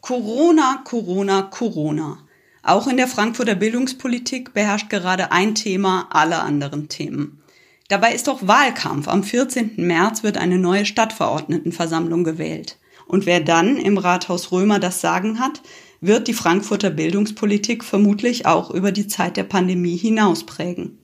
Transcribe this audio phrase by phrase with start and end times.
[0.00, 2.18] Corona, Corona, Corona.
[2.62, 7.42] Auch in der Frankfurter Bildungspolitik beherrscht gerade ein Thema alle anderen Themen.
[7.88, 9.08] Dabei ist doch Wahlkampf.
[9.08, 9.72] Am 14.
[9.76, 12.78] März wird eine neue Stadtverordnetenversammlung gewählt.
[13.06, 15.62] Und wer dann im Rathaus Römer das Sagen hat,
[16.00, 20.98] wird die Frankfurter Bildungspolitik vermutlich auch über die Zeit der Pandemie hinaus prägen.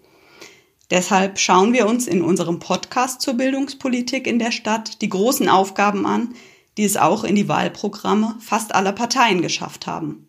[0.91, 6.07] Deshalb schauen wir uns in unserem Podcast zur Bildungspolitik in der Stadt die großen Aufgaben
[6.07, 6.35] an,
[6.77, 10.29] die es auch in die Wahlprogramme fast aller Parteien geschafft haben.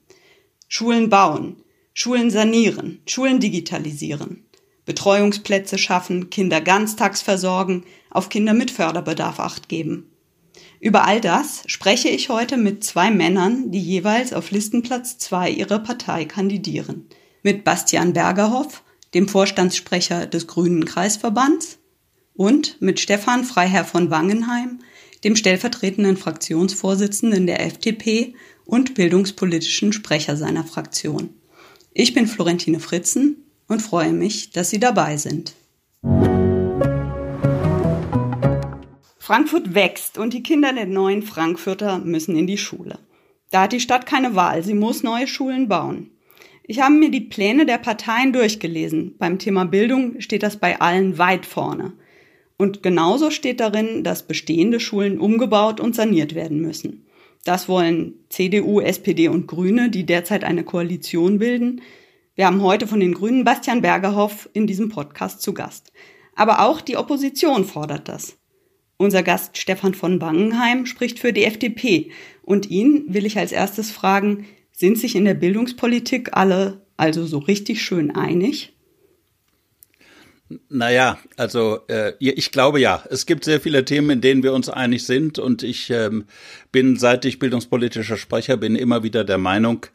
[0.68, 1.58] Schulen bauen,
[1.94, 4.46] Schulen sanieren, Schulen digitalisieren,
[4.86, 10.10] Betreuungsplätze schaffen, Kinder ganztags versorgen, auf Kinder mit Förderbedarf acht geben.
[10.80, 15.80] Über all das spreche ich heute mit zwei Männern, die jeweils auf Listenplatz zwei ihrer
[15.80, 17.08] Partei kandidieren.
[17.44, 18.84] Mit Bastian Bergerhoff,
[19.16, 21.80] dem Vorstandssprecher des Grünen Kreisverbands,
[22.36, 24.80] und mit Stefan Freiherr von Wangenheim,
[25.24, 31.30] dem stellvertretenden Fraktionsvorsitzenden der FDP und bildungspolitischen Sprecher seiner Fraktion.
[31.94, 35.54] Ich bin Florentine Fritzen und freue mich, dass Sie dabei sind.
[39.18, 43.00] Frankfurt wächst und die Kinder der neuen Frankfurter müssen in die Schule.
[43.50, 46.12] Da hat die Stadt keine Wahl, sie muss neue Schulen bauen.
[46.68, 49.16] Ich habe mir die Pläne der Parteien durchgelesen.
[49.20, 51.94] Beim Thema Bildung steht das bei allen weit vorne.
[52.58, 57.06] Und genauso steht darin, dass bestehende Schulen umgebaut und saniert werden müssen.
[57.44, 61.82] Das wollen CDU, SPD und Grüne, die derzeit eine Koalition bilden.
[62.34, 65.92] Wir haben heute von den Grünen Bastian Bergerhoff in diesem Podcast zu Gast.
[66.34, 68.38] Aber auch die Opposition fordert das.
[68.98, 73.92] Unser Gast Stefan von Bangenheim spricht für die FDP und ihn will ich als erstes
[73.92, 78.74] fragen, sind sich in der Bildungspolitik alle also so richtig schön einig?
[80.70, 83.04] Naja, also äh, ich glaube ja.
[83.10, 86.26] Es gibt sehr viele Themen, in denen wir uns einig sind und ich ähm,
[86.72, 89.88] bin, seit ich bildungspolitischer Sprecher bin, immer wieder der Meinung,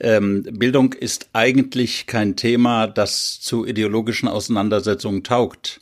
[0.00, 5.80] ähm, Bildung ist eigentlich kein Thema, das zu ideologischen Auseinandersetzungen taugt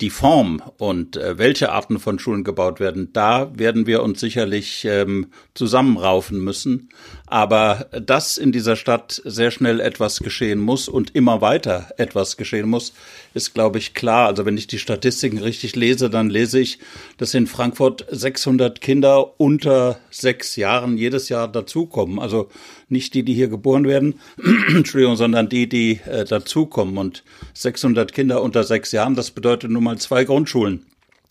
[0.00, 4.84] die Form und äh, welche Arten von Schulen gebaut werden, da werden wir uns sicherlich
[4.84, 6.90] ähm, zusammenraufen müssen.
[7.30, 12.68] Aber dass in dieser Stadt sehr schnell etwas geschehen muss und immer weiter etwas geschehen
[12.68, 12.92] muss,
[13.34, 14.28] ist, glaube ich, klar.
[14.28, 16.78] Also wenn ich die Statistiken richtig lese, dann lese ich,
[17.18, 22.18] dass in Frankfurt 600 Kinder unter sechs Jahren jedes Jahr dazukommen.
[22.18, 22.48] Also
[22.88, 24.20] nicht die, die hier geboren werden,
[24.68, 26.96] Entschuldigung, sondern die, die äh, dazukommen.
[26.96, 27.24] Und
[27.54, 30.86] 600 Kinder unter sechs Jahren, das bedeutet nun mal zwei Grundschulen.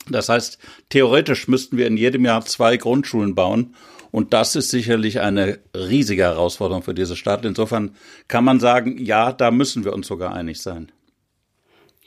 [0.10, 0.58] Das heißt,
[0.90, 3.76] theoretisch müssten wir in jedem Jahr zwei Grundschulen bauen.
[4.12, 7.46] Und das ist sicherlich eine riesige Herausforderung für diese Stadt.
[7.46, 7.92] Insofern
[8.28, 10.92] kann man sagen, ja, da müssen wir uns sogar einig sein.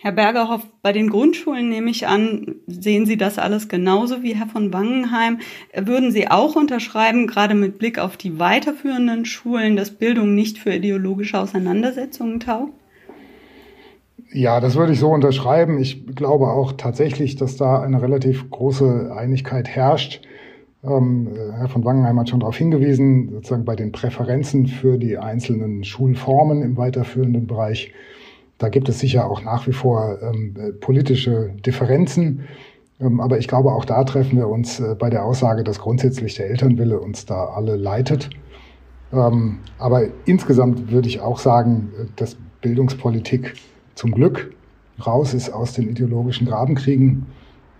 [0.03, 4.47] Herr Bergerhoff, bei den Grundschulen nehme ich an, sehen Sie das alles genauso wie Herr
[4.47, 5.41] von Wangenheim.
[5.77, 10.73] Würden Sie auch unterschreiben, gerade mit Blick auf die weiterführenden Schulen, dass Bildung nicht für
[10.73, 12.80] ideologische Auseinandersetzungen taugt?
[14.33, 15.79] Ja, das würde ich so unterschreiben.
[15.81, 20.23] Ich glaube auch tatsächlich, dass da eine relativ große Einigkeit herrscht.
[20.85, 25.85] Ähm, Herr von Wangenheim hat schon darauf hingewiesen, sozusagen bei den Präferenzen für die einzelnen
[25.85, 27.93] Schulformen im weiterführenden Bereich
[28.61, 32.45] da gibt es sicher auch nach wie vor ähm, politische Differenzen.
[33.01, 36.35] Ähm, aber ich glaube, auch da treffen wir uns äh, bei der Aussage, dass grundsätzlich
[36.35, 38.29] der Elternwille uns da alle leitet.
[39.15, 43.55] Ähm, aber insgesamt würde ich auch sagen, äh, dass Bildungspolitik
[44.01, 44.55] zum Glück
[45.07, 47.27] raus ist aus den ideologischen Grabenkriegen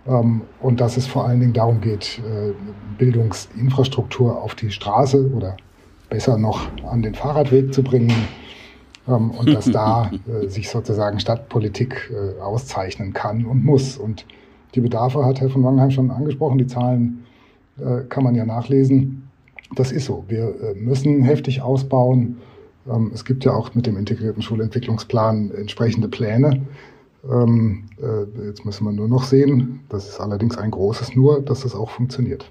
[0.05, 2.53] ähm, und dass es vor allen Dingen darum geht, äh,
[2.99, 5.57] Bildungsinfrastruktur auf die Straße oder
[6.09, 8.13] besser noch an den Fahrradweg zu bringen
[9.07, 10.11] ähm, und dass da
[10.43, 13.97] äh, sich sozusagen Stadtpolitik äh, auszeichnen kann und muss.
[13.97, 14.27] Und
[14.75, 17.25] die Bedarfe hat Herr von Wangenheim schon angesprochen, die Zahlen
[17.79, 19.27] äh, kann man ja nachlesen.
[19.73, 20.23] Das ist so.
[20.27, 22.37] Wir äh, müssen heftig ausbauen.
[22.89, 26.61] Ähm, es gibt ja auch mit dem integrierten Schulentwicklungsplan entsprechende Pläne.
[27.29, 31.61] Ähm, äh, jetzt müssen wir nur noch sehen, das ist allerdings ein großes Nur, dass
[31.61, 32.47] das auch funktioniert.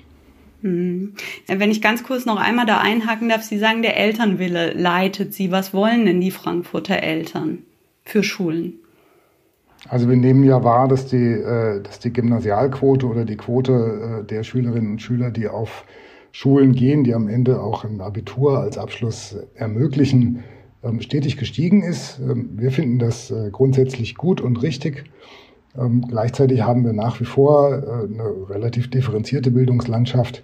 [0.63, 1.15] Hm.
[1.47, 5.51] Wenn ich ganz kurz noch einmal da einhaken darf, Sie sagen, der Elternwille leitet Sie.
[5.51, 7.59] Was wollen denn die Frankfurter Eltern
[8.05, 8.75] für Schulen?
[9.89, 14.27] Also wir nehmen ja wahr, dass die, äh, dass die Gymnasialquote oder die Quote äh,
[14.27, 15.85] der Schülerinnen und Schüler, die auf
[16.33, 20.45] Schulen gehen, die am Ende auch ein Abitur als Abschluss ermöglichen,
[20.83, 22.19] ähm, stetig gestiegen ist.
[22.21, 25.05] Ähm, wir finden das äh, grundsätzlich gut und richtig.
[25.79, 30.43] Ähm, gleichzeitig haben wir nach wie vor äh, eine relativ differenzierte Bildungslandschaft.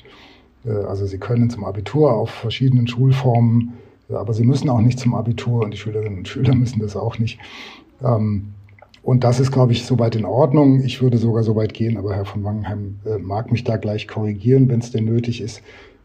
[0.64, 3.74] Äh, also Sie können zum Abitur auf verschiedenen Schulformen,
[4.08, 7.18] aber Sie müssen auch nicht zum Abitur und die Schülerinnen und Schüler müssen das auch
[7.18, 7.38] nicht.
[9.06, 10.80] Und das ist, glaube ich, soweit in Ordnung.
[10.80, 14.08] Ich würde sogar so weit gehen, aber Herr von Wangenheim äh, mag mich da gleich
[14.08, 15.62] korrigieren, wenn es denn nötig ist,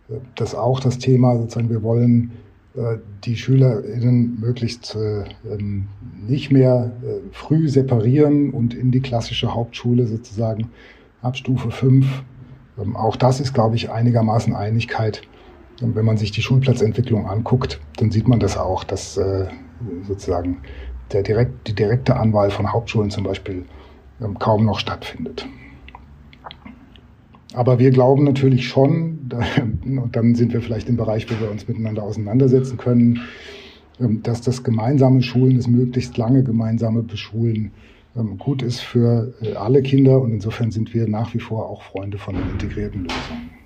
[0.08, 2.30] äh, dass auch das Thema, sozusagen, wir wollen
[2.76, 5.88] äh, die SchülerInnen möglichst äh, ähm,
[6.28, 6.92] nicht mehr
[7.32, 10.70] früh separieren und in die klassische Hauptschule sozusagen
[11.24, 12.06] ab Stufe 5.
[12.80, 15.24] Ähm, auch das ist, glaube ich, einigermaßen Einigkeit.
[15.82, 19.20] Und wenn man sich die Schulplatzentwicklung anguckt, dann sieht man das auch, dass
[20.04, 20.58] sozusagen
[21.14, 23.66] der direkt, die direkte Anwahl von Hauptschulen zum Beispiel
[24.22, 25.48] ähm, kaum noch stattfindet.
[27.54, 29.30] Aber wir glauben natürlich schon,
[29.86, 33.22] und dann sind wir vielleicht im Bereich, wo wir uns miteinander auseinandersetzen können,
[34.00, 37.72] ähm, dass das gemeinsame Schulen, das möglichst lange gemeinsame Beschulen
[38.16, 40.22] ähm, gut ist für äh, alle Kinder.
[40.22, 43.61] Und insofern sind wir nach wie vor auch Freunde von integrierten Lösungen.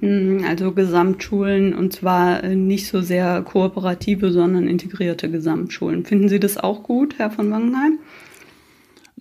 [0.00, 6.04] Hm, also Gesamtschulen und zwar äh, nicht so sehr kooperative, sondern integrierte Gesamtschulen.
[6.04, 7.98] Finden Sie das auch gut, Herr von Wangenheim?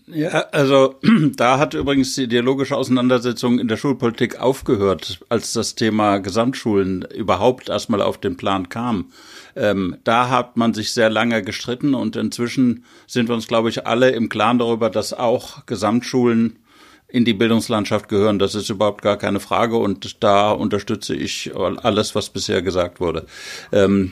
[0.07, 0.95] Ja, also
[1.35, 7.69] da hat übrigens die ideologische Auseinandersetzung in der Schulpolitik aufgehört, als das Thema Gesamtschulen überhaupt
[7.69, 9.05] erstmal auf den Plan kam.
[9.55, 13.87] Ähm, da hat man sich sehr lange gestritten und inzwischen sind wir uns, glaube ich,
[13.87, 16.59] alle im Klaren darüber, dass auch Gesamtschulen
[17.15, 18.39] in die Bildungslandschaft gehören.
[18.39, 23.25] Das ist überhaupt gar keine Frage und da unterstütze ich alles, was bisher gesagt wurde.
[23.71, 24.11] Ähm,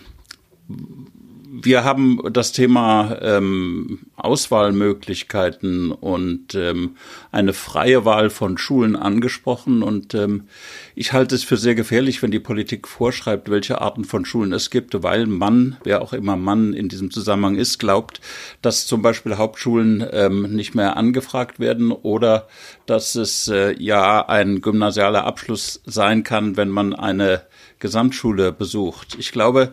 [1.56, 6.96] wir haben das Thema ähm, Auswahlmöglichkeiten und ähm,
[7.32, 9.84] eine freie Wahl von Schulen angesprochen.
[9.84, 10.48] Und ähm,
[10.96, 14.72] ich halte es für sehr gefährlich, wenn die Politik vorschreibt, welche Arten von Schulen es
[14.72, 18.20] gibt, weil man, wer auch immer Mann in diesem Zusammenhang ist, glaubt,
[18.64, 22.48] dass zum Beispiel Hauptschulen ähm, nicht mehr angefragt werden oder
[22.88, 27.44] dass es äh, ja ein gymnasialer Abschluss sein kann, wenn man eine
[27.84, 29.18] Gesamtschule besucht.
[29.20, 29.72] Ich glaube,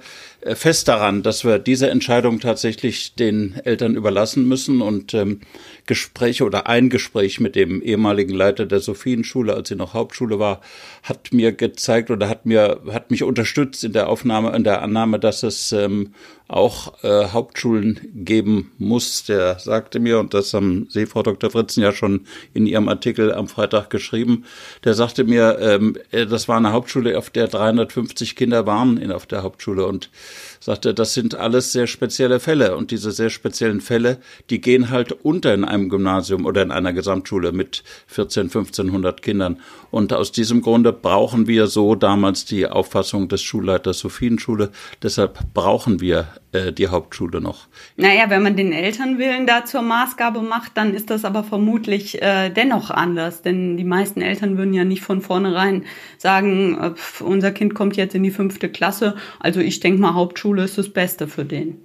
[0.55, 5.41] fest daran, dass wir diese Entscheidung tatsächlich den Eltern überlassen müssen und ähm,
[5.87, 10.61] Gespräche oder ein Gespräch mit dem ehemaligen Leiter der Sophienschule, als sie noch Hauptschule war,
[11.03, 15.19] hat mir gezeigt oder hat mir hat mich unterstützt in der Aufnahme in der Annahme,
[15.19, 16.15] dass es ähm,
[16.51, 19.25] auch äh, Hauptschulen geben muss.
[19.25, 21.51] Der sagte mir und das haben Sie, Frau Dr.
[21.51, 24.45] Fritzen, ja schon in Ihrem Artikel am Freitag geschrieben.
[24.85, 29.13] Der sagte mir, ähm, äh, das war eine Hauptschule, auf der 350 Kinder waren in
[29.13, 30.11] auf der Hauptschule und
[30.61, 34.19] sagte, das sind alles sehr spezielle Fälle und diese sehr speziellen Fälle,
[34.51, 39.59] die gehen halt unter in einem Gymnasium oder in einer Gesamtschule mit 14, 1500 Kindern.
[39.91, 44.71] Und aus diesem Grunde brauchen wir so damals die Auffassung des Schulleiters Sophienschule.
[45.03, 47.69] Deshalb brauchen wir äh, die Hauptschule noch.
[47.97, 52.51] Naja, wenn man den Elternwillen da zur Maßgabe macht, dann ist das aber vermutlich äh,
[52.51, 53.43] dennoch anders.
[53.43, 55.85] Denn die meisten Eltern würden ja nicht von vornherein
[56.19, 60.65] sagen, äh, unser Kind kommt jetzt in die fünfte Klasse, also ich denke mal, Hauptschule
[60.65, 61.83] ist das Beste für den.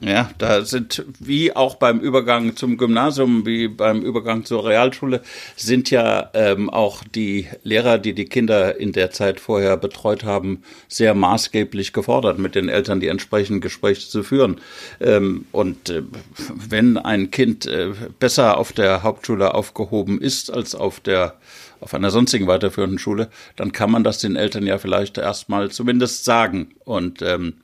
[0.00, 5.22] Ja, da sind wie auch beim Übergang zum Gymnasium, wie beim Übergang zur Realschule,
[5.56, 10.62] sind ja ähm, auch die Lehrer, die die Kinder in der Zeit vorher betreut haben,
[10.88, 14.60] sehr maßgeblich gefordert, mit den Eltern die entsprechenden Gespräche zu führen.
[15.00, 16.02] Ähm, und äh,
[16.54, 21.34] wenn ein Kind äh, besser auf der Hauptschule aufgehoben ist als auf der
[21.78, 26.24] auf einer sonstigen weiterführenden Schule, dann kann man das den Eltern ja vielleicht erstmal zumindest
[26.24, 26.68] sagen.
[26.84, 27.54] Und ähm,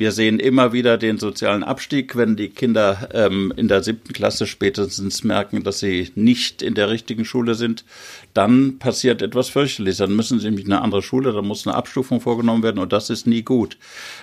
[0.00, 4.46] wir sehen immer wieder den sozialen Abstieg, wenn die Kinder ähm, in der siebten Klasse
[4.46, 7.84] spätestens merken, dass sie nicht in der richtigen Schule sind.
[8.32, 9.98] Dann passiert etwas fürchterliches.
[9.98, 12.92] Dann müssen sie nämlich in eine andere Schule, dann muss eine Abstufung vorgenommen werden und
[12.92, 13.76] das ist nie gut.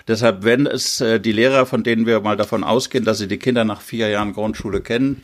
[0.08, 3.38] Deshalb, wenn es äh, die Lehrer, von denen wir mal davon ausgehen, dass sie die
[3.38, 5.22] Kinder nach vier Jahren Grundschule kennen,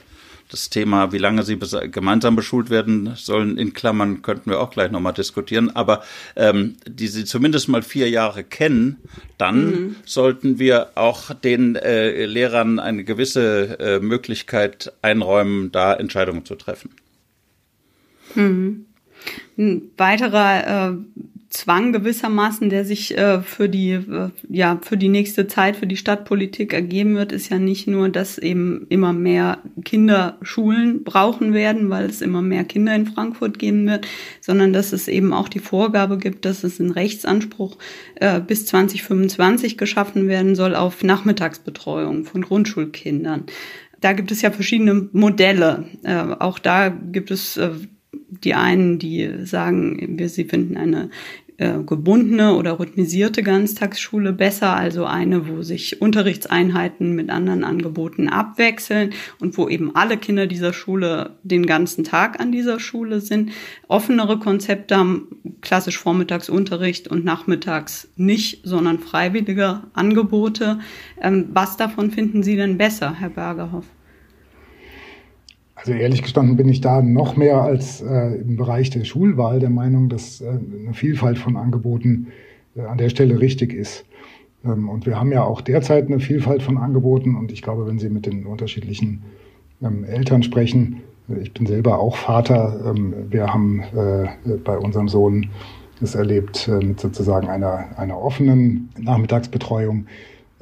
[0.49, 1.57] das Thema, wie lange sie
[1.91, 5.75] gemeinsam beschult werden sollen, in Klammern könnten wir auch gleich nochmal diskutieren.
[5.75, 6.03] Aber
[6.35, 8.97] ähm, die sie zumindest mal vier Jahre kennen,
[9.37, 9.95] dann mhm.
[10.05, 16.91] sollten wir auch den äh, Lehrern eine gewisse äh, Möglichkeit einräumen, da Entscheidungen zu treffen.
[18.35, 18.85] Mhm.
[19.57, 20.97] Ein weiterer äh,
[21.53, 25.97] Zwang gewissermaßen, der sich äh, für die äh, ja für die nächste Zeit für die
[25.97, 31.91] Stadtpolitik ergeben wird, ist ja nicht nur, dass eben immer mehr Kinder Schulen brauchen werden,
[31.91, 34.07] weil es immer mehr Kinder in Frankfurt geben wird,
[34.41, 37.77] sondern dass es eben auch die Vorgabe gibt, dass es ein Rechtsanspruch
[38.15, 43.43] äh, bis 2025 geschaffen werden soll auf Nachmittagsbetreuung von Grundschulkindern.
[44.01, 45.85] Da gibt es ja verschiedene Modelle.
[46.01, 47.69] Äh, auch da gibt es äh,
[48.43, 51.09] die einen, die sagen, sie finden eine
[51.57, 59.11] äh, gebundene oder rhythmisierte Ganztagsschule besser, also eine, wo sich Unterrichtseinheiten mit anderen Angeboten abwechseln
[59.39, 63.51] und wo eben alle Kinder dieser Schule den ganzen Tag an dieser Schule sind.
[63.87, 65.27] Offenere Konzepte haben
[65.61, 70.79] klassisch Vormittagsunterricht und nachmittags nicht, sondern freiwillige Angebote.
[71.21, 73.85] Ähm, was davon finden Sie denn besser, Herr Bergerhoff?
[75.85, 79.69] Also ehrlich gestanden bin ich da noch mehr als äh, im Bereich der Schulwahl der
[79.69, 82.27] Meinung, dass äh, eine Vielfalt von Angeboten
[82.77, 84.05] äh, an der Stelle richtig ist.
[84.63, 87.99] Ähm, und wir haben ja auch derzeit eine Vielfalt von Angeboten und ich glaube, wenn
[87.99, 89.23] Sie mit den unterschiedlichen
[89.81, 95.09] ähm, Eltern sprechen, äh, ich bin selber auch Vater, ähm, wir haben äh, bei unserem
[95.09, 95.49] Sohn
[96.01, 100.05] es erlebt äh, mit sozusagen einer, einer offenen Nachmittagsbetreuung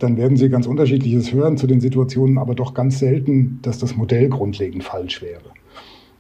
[0.02, 3.96] dann werden Sie ganz unterschiedliches hören zu den Situationen, aber doch ganz selten, dass das
[3.96, 5.42] Modell grundlegend falsch wäre.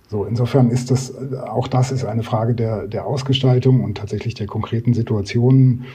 [0.09, 4.45] So, insofern ist das, auch das ist eine Frage der, der Ausgestaltung und tatsächlich der
[4.45, 5.85] konkreten Situationen.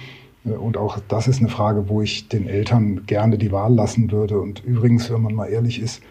[0.44, 4.40] Und auch das ist eine Frage, wo ich den Eltern gerne die Wahl lassen würde.
[4.40, 6.02] Und übrigens, wenn man mal ehrlich ist,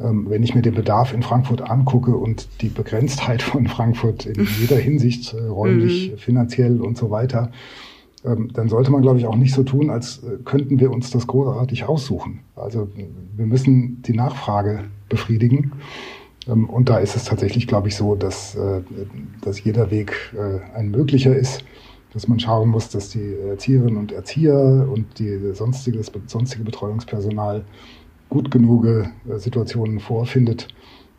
[0.00, 4.46] ähm, wenn ich mir den Bedarf in Frankfurt angucke und die Begrenztheit von Frankfurt in
[4.58, 6.18] jeder Hinsicht, äh, räumlich, mhm.
[6.18, 7.52] finanziell und so weiter,
[8.24, 11.26] dann sollte man, glaube ich, auch nicht so tun, als äh, könnten wir uns das
[11.26, 12.40] großartig aussuchen.
[12.54, 12.88] Also
[13.36, 15.72] wir müssen die Nachfrage befriedigen.
[16.48, 18.82] Ähm, und da ist es tatsächlich, glaube ich, so, dass, äh,
[19.40, 21.64] dass jeder Weg äh, ein möglicher ist,
[22.12, 27.64] dass man schauen muss, dass die Erzieherinnen und Erzieher und die sonstige, das sonstige Betreuungspersonal
[28.28, 28.86] gut genug
[29.36, 30.68] Situationen vorfindet,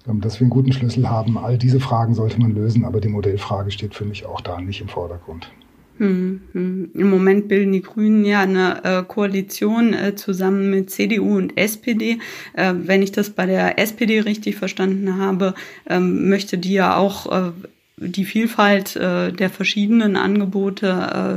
[0.07, 1.37] ähm, dass wir einen guten Schlüssel haben.
[1.37, 4.81] All diese Fragen sollte man lösen, aber die Modellfrage steht für mich auch da nicht
[4.81, 5.51] im Vordergrund.
[5.99, 6.89] Hm, hm.
[6.95, 12.17] Im Moment bilden die Grünen ja eine äh, Koalition äh, zusammen mit CDU und SPD.
[12.53, 15.53] Äh, wenn ich das bei der SPD richtig verstanden habe,
[15.87, 17.51] ähm, möchte die ja auch äh,
[17.97, 20.87] die Vielfalt äh, der verschiedenen Angebote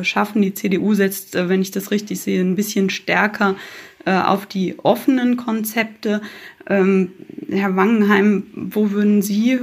[0.01, 0.41] äh, schaffen.
[0.41, 3.57] Die CDU setzt, wenn ich das richtig sehe, ein bisschen stärker
[4.09, 6.21] auf die offenen Konzepte.
[6.69, 7.11] Ähm,
[7.51, 9.59] Herr Wangenheim, wo würden Sie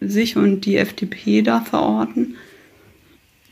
[0.00, 2.36] sich und die FDP da verorten?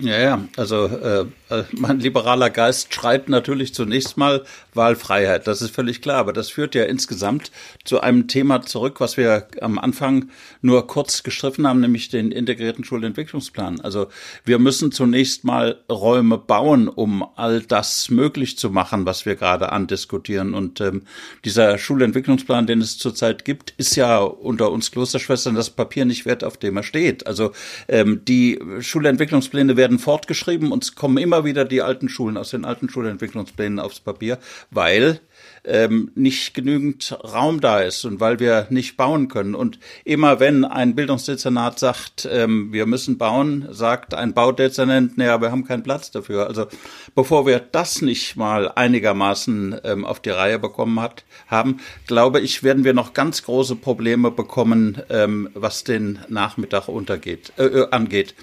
[0.01, 5.75] Ja, ja, also äh, äh, mein liberaler Geist schreit natürlich zunächst mal Wahlfreiheit, das ist
[5.75, 7.51] völlig klar, aber das führt ja insgesamt
[7.85, 10.31] zu einem Thema zurück, was wir am Anfang
[10.63, 13.81] nur kurz gestriffen haben, nämlich den integrierten Schulentwicklungsplan.
[13.81, 14.09] Also
[14.45, 19.73] wir müssen zunächst mal Räume bauen, um all das möglich zu machen, was wir gerade
[19.73, 20.55] andiskutieren.
[20.55, 21.03] Und ähm,
[21.45, 26.45] dieser Schulentwicklungsplan, den es zurzeit gibt, ist ja unter uns Klosterschwestern das Papier nicht wert,
[26.45, 27.27] auf dem er steht.
[27.27, 27.53] Also
[27.89, 32.65] ähm, die Schulentwicklungspläne werden fortgeschrieben und es kommen immer wieder die alten Schulen aus den
[32.65, 34.39] alten Schulentwicklungsplänen aufs Papier,
[34.71, 35.21] weil
[35.65, 39.55] ähm, nicht genügend Raum da ist und weil wir nicht bauen können.
[39.55, 45.51] Und immer wenn ein Bildungsdezernat sagt, ähm, wir müssen bauen, sagt ein Baudezernent, naja, wir
[45.51, 46.47] haben keinen Platz dafür.
[46.47, 46.67] Also
[47.15, 52.63] bevor wir das nicht mal einigermaßen ähm, auf die Reihe bekommen hat, haben, glaube ich,
[52.63, 58.35] werden wir noch ganz große Probleme bekommen, ähm, was den Nachmittag untergeht, äh, äh angeht.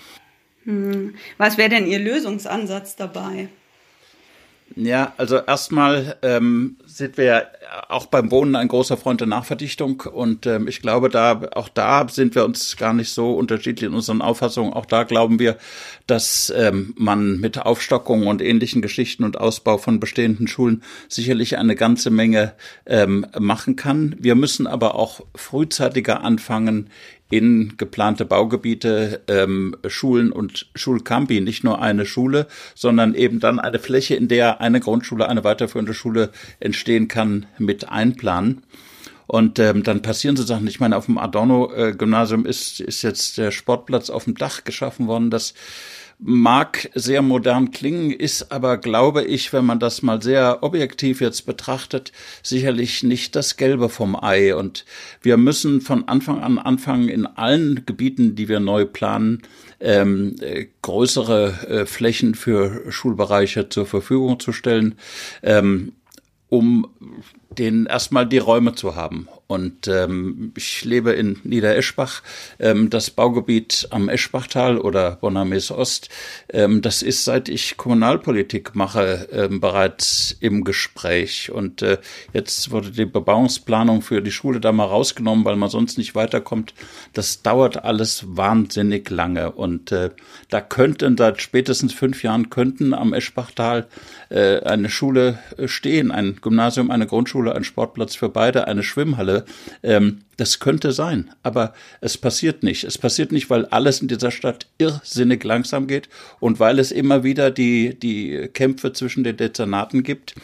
[0.65, 1.15] Hm.
[1.37, 3.49] Was wäre denn Ihr Lösungsansatz dabei?
[4.75, 7.47] Ja, also erstmal ähm, sind wir
[7.87, 12.07] auch beim Wohnen ein großer Freund der Nachverdichtung und ähm, ich glaube, da auch da
[12.09, 14.73] sind wir uns gar nicht so unterschiedlich in unseren Auffassungen.
[14.73, 15.57] Auch da glauben wir,
[16.07, 21.75] dass ähm, man mit Aufstockung und ähnlichen Geschichten und Ausbau von bestehenden Schulen sicherlich eine
[21.75, 22.53] ganze Menge
[22.87, 24.15] ähm, machen kann.
[24.19, 26.89] Wir müssen aber auch frühzeitiger anfangen,
[27.29, 33.79] in geplante Baugebiete, ähm, Schulen und Schulcampi, nicht nur eine Schule, sondern eben dann eine
[33.79, 36.29] Fläche, in der eine Grundschule, eine weiterführende Schule
[36.59, 38.63] entstehen kann, mit einplanen.
[39.27, 40.67] Und ähm, dann passieren so Sachen.
[40.67, 45.31] Ich meine, auf dem Adorno-Gymnasium ist, ist jetzt der Sportplatz auf dem Dach geschaffen worden.
[45.31, 45.55] Das
[46.19, 51.45] mag sehr modern klingen, ist aber, glaube ich, wenn man das mal sehr objektiv jetzt
[51.45, 54.55] betrachtet, sicherlich nicht das Gelbe vom Ei.
[54.55, 54.85] Und
[55.21, 59.41] wir müssen von Anfang an anfangen, in allen Gebieten, die wir neu planen,
[59.79, 64.95] ähm, äh, größere äh, Flächen für Schulbereiche zur Verfügung zu stellen,
[65.43, 65.93] ähm,
[66.47, 66.87] um
[67.49, 69.27] den erstmal die Räume zu haben.
[69.47, 72.23] Und ähm, ich lebe in Niedereschbach.
[72.57, 76.09] Ähm, das Baugebiet am Eschbachtal oder Bonames Ost,
[76.49, 81.51] ähm, das ist, seit ich Kommunalpolitik mache, ähm, bereits im Gespräch.
[81.51, 81.99] Und äh,
[82.33, 86.73] jetzt wurde die Bebauungsplanung für die Schule da mal rausgenommen, weil man sonst nicht weiterkommt.
[87.13, 89.51] Das dauert alles wahnsinnig lange.
[89.51, 90.09] Und äh,
[90.49, 93.85] da könnten seit spätestens fünf Jahren könnten am Eschbachtal
[94.29, 99.34] äh, eine Schule stehen, ein Gymnasium, eine Grundschule, ein Sportplatz für beide, eine Schwimmhalle
[99.83, 102.83] ähm, das könnte sein, aber es passiert nicht.
[102.83, 107.23] Es passiert nicht, weil alles in dieser Stadt irrsinnig langsam geht und weil es immer
[107.23, 110.35] wieder die, die Kämpfe zwischen den Dezernaten gibt.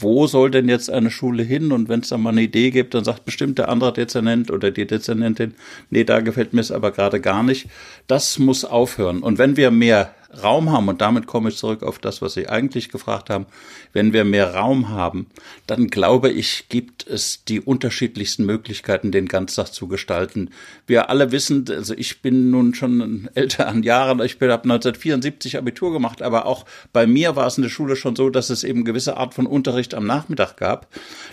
[0.00, 1.72] Wo soll denn jetzt eine Schule hin?
[1.72, 4.70] Und wenn es da mal eine Idee gibt, dann sagt bestimmt der andere Dezernent oder
[4.70, 5.54] die Dezernentin,
[5.90, 7.66] nee, da gefällt mir es aber gerade gar nicht.
[8.06, 9.20] Das muss aufhören.
[9.20, 12.48] Und wenn wir mehr Raum haben, und damit komme ich zurück auf das, was Sie
[12.48, 13.46] eigentlich gefragt haben,
[13.94, 15.26] wenn wir mehr Raum haben,
[15.66, 20.50] dann glaube ich, gibt es die unterschiedlichsten Möglichkeiten, den Ganztag zu gestalten.
[20.86, 25.92] Wir alle wissen, also ich bin nun schon älter an Jahren, ich habe 1974 Abitur
[25.92, 28.84] gemacht, aber auch bei mir war es in der Schule schon so, dass es eben
[28.84, 30.88] gewisse Art von Unterricht am Nachmittag gab,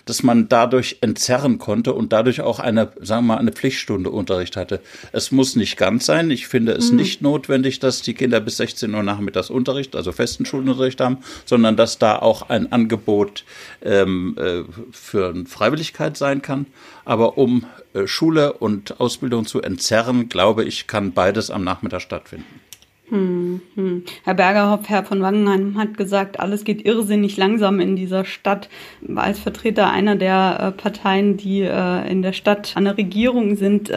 [0.06, 4.56] dass man dadurch entzerren konnte und dadurch auch eine, sagen wir mal, eine Pflichtstunde Unterricht
[4.56, 4.80] hatte.
[5.12, 6.32] Es muss nicht ganz sein.
[6.32, 6.98] Ich finde es mhm.
[6.98, 11.76] nicht notwendig, dass die Kinder bis 16 Uhr nachmittags Unterricht, also festen Schulunterricht haben, sondern
[11.76, 13.46] dass da auch ein Angebot
[13.82, 16.68] ähm, äh, für Freiwilligkeit sein kann.
[17.06, 22.62] Aber um äh, Schule und Ausbildung zu entzerren, glaube ich, kann beides am Nachmittag stattfinden.
[23.10, 24.04] Hm, hm.
[24.24, 28.68] Herr Bergerhoff, Herr von Wangenheim hat gesagt, alles geht irrsinnig langsam in dieser Stadt.
[29.16, 33.92] Als Vertreter einer der äh, Parteien, die in der Stadt an der Regierung sind,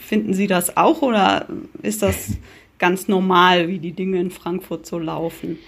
[0.00, 1.46] finden Sie das auch oder
[1.82, 2.38] ist das
[2.78, 5.58] ganz normal, wie die Dinge in Frankfurt so laufen?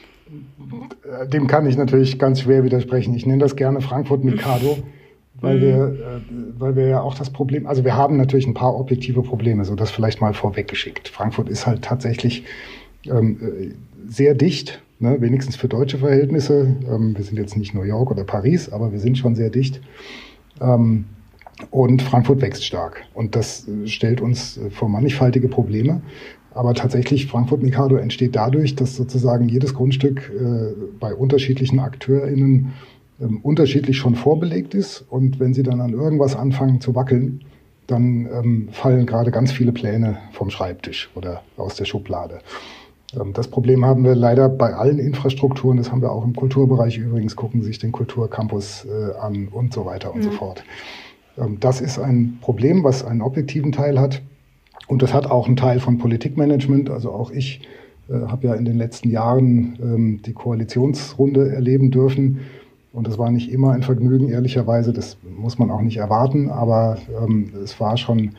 [1.33, 3.15] Dem kann ich natürlich ganz schwer widersprechen.
[3.15, 4.79] Ich nenne das gerne Frankfurt Mikado
[5.41, 5.61] weil mhm.
[5.61, 6.21] wir, äh,
[6.59, 9.75] weil wir ja auch das Problem, also wir haben natürlich ein paar objektive Probleme, so
[9.75, 11.09] das vielleicht mal vorweggeschickt.
[11.09, 12.45] Frankfurt ist halt tatsächlich
[13.07, 16.77] ähm, äh, sehr dicht, ne, wenigstens für deutsche Verhältnisse.
[16.89, 19.81] Ähm, wir sind jetzt nicht New York oder Paris, aber wir sind schon sehr dicht.
[20.61, 21.07] Ähm,
[21.71, 23.03] und Frankfurt wächst stark.
[23.15, 26.03] Und das äh, stellt uns äh, vor mannigfaltige Probleme.
[26.53, 32.73] Aber tatsächlich, Frankfurt Mikado entsteht dadurch, dass sozusagen jedes Grundstück äh, bei unterschiedlichen AkteurInnen
[33.21, 35.05] ähm, unterschiedlich schon vorbelegt ist.
[35.09, 37.43] Und wenn sie dann an irgendwas anfangen zu wackeln,
[37.87, 42.41] dann ähm, fallen gerade ganz viele Pläne vom Schreibtisch oder aus der Schublade.
[43.19, 46.99] Ähm, das Problem haben wir leider bei allen Infrastrukturen, das haben wir auch im Kulturbereich
[46.99, 50.25] übrigens, gucken Sie sich den Kulturcampus äh, an und so weiter und mhm.
[50.25, 50.65] so fort.
[51.39, 54.23] Ähm, das ist ein Problem, was einen objektiven Teil hat.
[54.91, 56.91] Und das hat auch einen Teil von Politikmanagement.
[56.91, 57.61] Also auch ich
[58.09, 62.41] äh, habe ja in den letzten Jahren ähm, die Koalitionsrunde erleben dürfen
[62.93, 66.99] und es war nicht immer ein Vergnügen, ehrlicherweise, das muss man auch nicht erwarten, aber
[67.23, 68.33] ähm, es war schon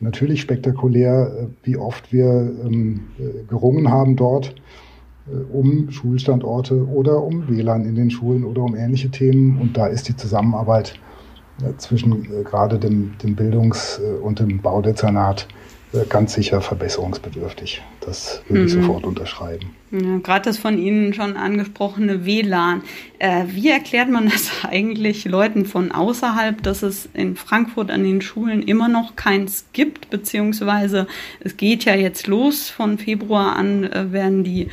[0.00, 4.56] natürlich spektakulär, äh, wie oft wir ähm, äh, gerungen haben dort
[5.28, 9.60] äh, um Schulstandorte oder um WLAN in den Schulen oder um ähnliche Themen.
[9.60, 10.94] Und da ist die Zusammenarbeit
[11.60, 15.46] äh, zwischen äh, gerade dem, dem Bildungs- äh, und dem Baudezernat
[16.08, 17.82] ganz sicher verbesserungsbedürftig.
[18.00, 18.82] Das würde ich mhm.
[18.82, 19.76] sofort unterschreiben.
[19.90, 22.82] Ja, Gerade das von Ihnen schon angesprochene WLAN.
[23.18, 28.22] Äh, wie erklärt man das eigentlich Leuten von außerhalb, dass es in Frankfurt an den
[28.22, 30.08] Schulen immer noch keins gibt?
[30.08, 31.06] Beziehungsweise
[31.40, 32.70] es geht ja jetzt los.
[32.70, 34.68] Von Februar an äh, werden die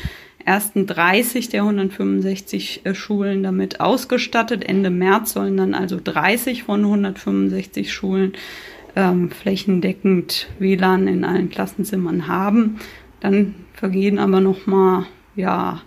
[0.46, 4.64] ersten 30 der 165 äh, Schulen damit ausgestattet.
[4.64, 8.34] Ende März sollen dann also 30 von 165 Schulen
[8.96, 12.80] ähm, flächendeckend WLAN in allen Klassenzimmern haben.
[13.20, 15.82] Dann vergehen aber noch mal ja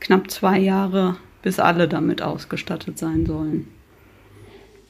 [0.00, 3.68] knapp zwei Jahre, bis alle damit ausgestattet sein sollen.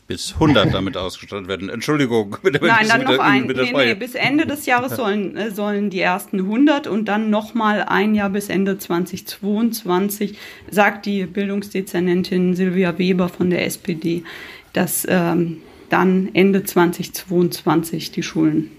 [0.07, 1.69] Bis 100 damit ausgestattet werden.
[1.69, 2.39] Entschuldigung.
[2.43, 3.47] Bitte, Nein, dann noch ein.
[3.47, 7.53] Nee, nee, bis Ende des Jahres sollen, äh, sollen die ersten 100 und dann noch
[7.53, 10.39] mal ein Jahr bis Ende 2022,
[10.71, 14.25] sagt die Bildungsdezernentin Silvia Weber von der SPD,
[14.73, 15.59] dass ähm,
[15.91, 18.71] dann Ende 2022 die Schulen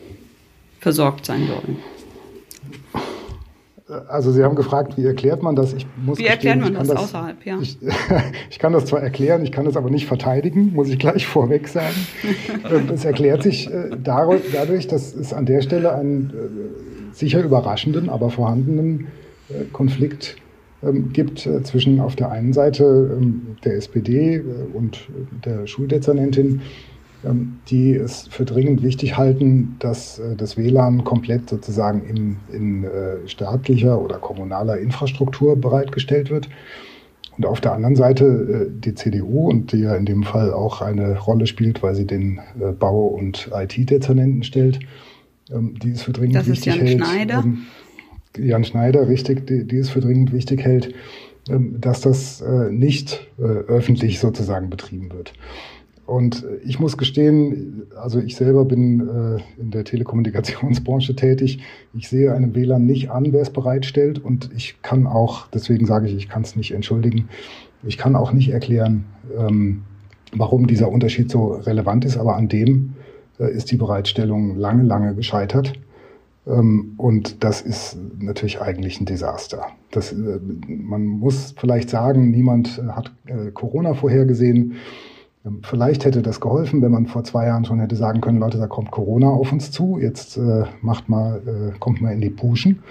[0.80, 1.78] versorgt sein sollen.
[4.08, 5.74] Also Sie haben gefragt, wie erklärt man das?
[5.74, 7.58] Ich muss wie erklärt man das, das, außerhalb, ja?
[7.60, 7.76] Ich,
[8.52, 11.68] ich, kann das zwar erklären, ich kann das aber nicht verteidigen, muss ich gleich vorweg
[11.68, 11.96] sagen.
[12.94, 18.30] Es erklärt sich äh, dadurch, dass es an der Stelle einen äh, sicher überraschenden, aber
[18.30, 19.08] vorhandenen
[19.50, 20.36] äh, Konflikt
[20.84, 24.44] ähm, gibt zwischen auf der einen Seite ähm, der SPD
[24.74, 25.00] und
[25.44, 26.62] der Schuldezernentin ähm,
[27.70, 33.28] die es für dringend wichtig halten, dass äh, das WLAN komplett sozusagen in, in äh,
[33.28, 36.50] staatlicher oder kommunaler Infrastruktur bereitgestellt wird.
[37.38, 40.82] Und auf der anderen Seite äh, die CDU und die ja in dem Fall auch
[40.82, 42.40] eine Rolle spielt, weil sie den
[42.80, 44.80] Bau- und IT-Dezernenten stellt,
[45.52, 47.06] ähm, die es für dringend das wichtig ist Jan hält.
[47.06, 47.44] Schneider.
[47.44, 47.58] Ähm,
[48.38, 50.94] Jan Schneider, richtig, die, die es für dringend wichtig hält,
[51.48, 55.34] dass das nicht öffentlich sozusagen betrieben wird.
[56.10, 61.60] Und ich muss gestehen, also ich selber bin äh, in der Telekommunikationsbranche tätig.
[61.94, 64.18] Ich sehe einem WLAN nicht an, wer es bereitstellt.
[64.18, 67.30] Und ich kann auch, deswegen sage ich, ich kann es nicht entschuldigen,
[67.84, 69.06] ich kann auch nicht erklären,
[69.38, 69.84] ähm,
[70.34, 72.18] warum dieser Unterschied so relevant ist.
[72.18, 72.96] Aber an dem
[73.40, 75.74] äh, ist die Bereitstellung lange, lange gescheitert.
[76.48, 79.68] Ähm, und das ist natürlich eigentlich ein Desaster.
[79.92, 84.74] Das, äh, man muss vielleicht sagen, niemand hat äh, Corona vorhergesehen.
[85.50, 88.58] Ähm, vielleicht hätte das geholfen, wenn man vor zwei Jahren schon hätte sagen können, Leute,
[88.58, 92.30] da kommt Corona auf uns zu, jetzt äh, macht mal, äh, kommt mal in die
[92.30, 92.84] Puschen.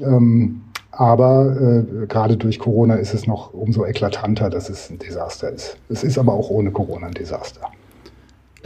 [0.00, 5.50] Ähm, Aber äh, gerade durch Corona ist es noch umso eklatanter, dass es ein Desaster
[5.50, 5.78] ist.
[5.88, 7.62] Es ist aber auch ohne Corona ein Desaster.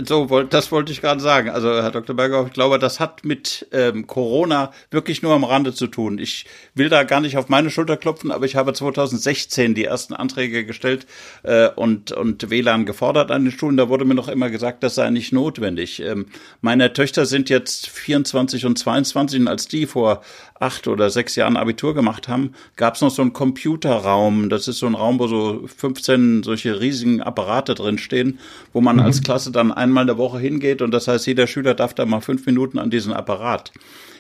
[0.04, 1.48] So, das wollte ich gerade sagen.
[1.48, 2.14] Also, Herr Dr.
[2.14, 6.18] Berger, ich glaube, das hat mit ähm, Corona wirklich nur am Rande zu tun.
[6.18, 10.12] Ich will da gar nicht auf meine Schulter klopfen, aber ich habe 2016 die ersten
[10.12, 11.06] Anträge gestellt
[11.44, 13.78] äh, und, und WLAN gefordert an den Schulen.
[13.78, 16.00] Da wurde mir noch immer gesagt, das sei nicht notwendig.
[16.00, 16.26] Ähm,
[16.60, 20.20] meine Töchter sind jetzt 24 und 22 und als die vor
[20.60, 24.48] acht oder sechs Jahren Abitur gemacht haben, gab es noch so einen Computerraum.
[24.48, 28.38] Das ist so ein Raum, wo so 15 solche riesigen Apparate drinstehen,
[28.72, 29.02] wo man mhm.
[29.02, 32.06] als Klasse dann einmal in der Woche hingeht und das heißt, jeder Schüler darf da
[32.06, 33.72] mal fünf Minuten an diesen Apparat.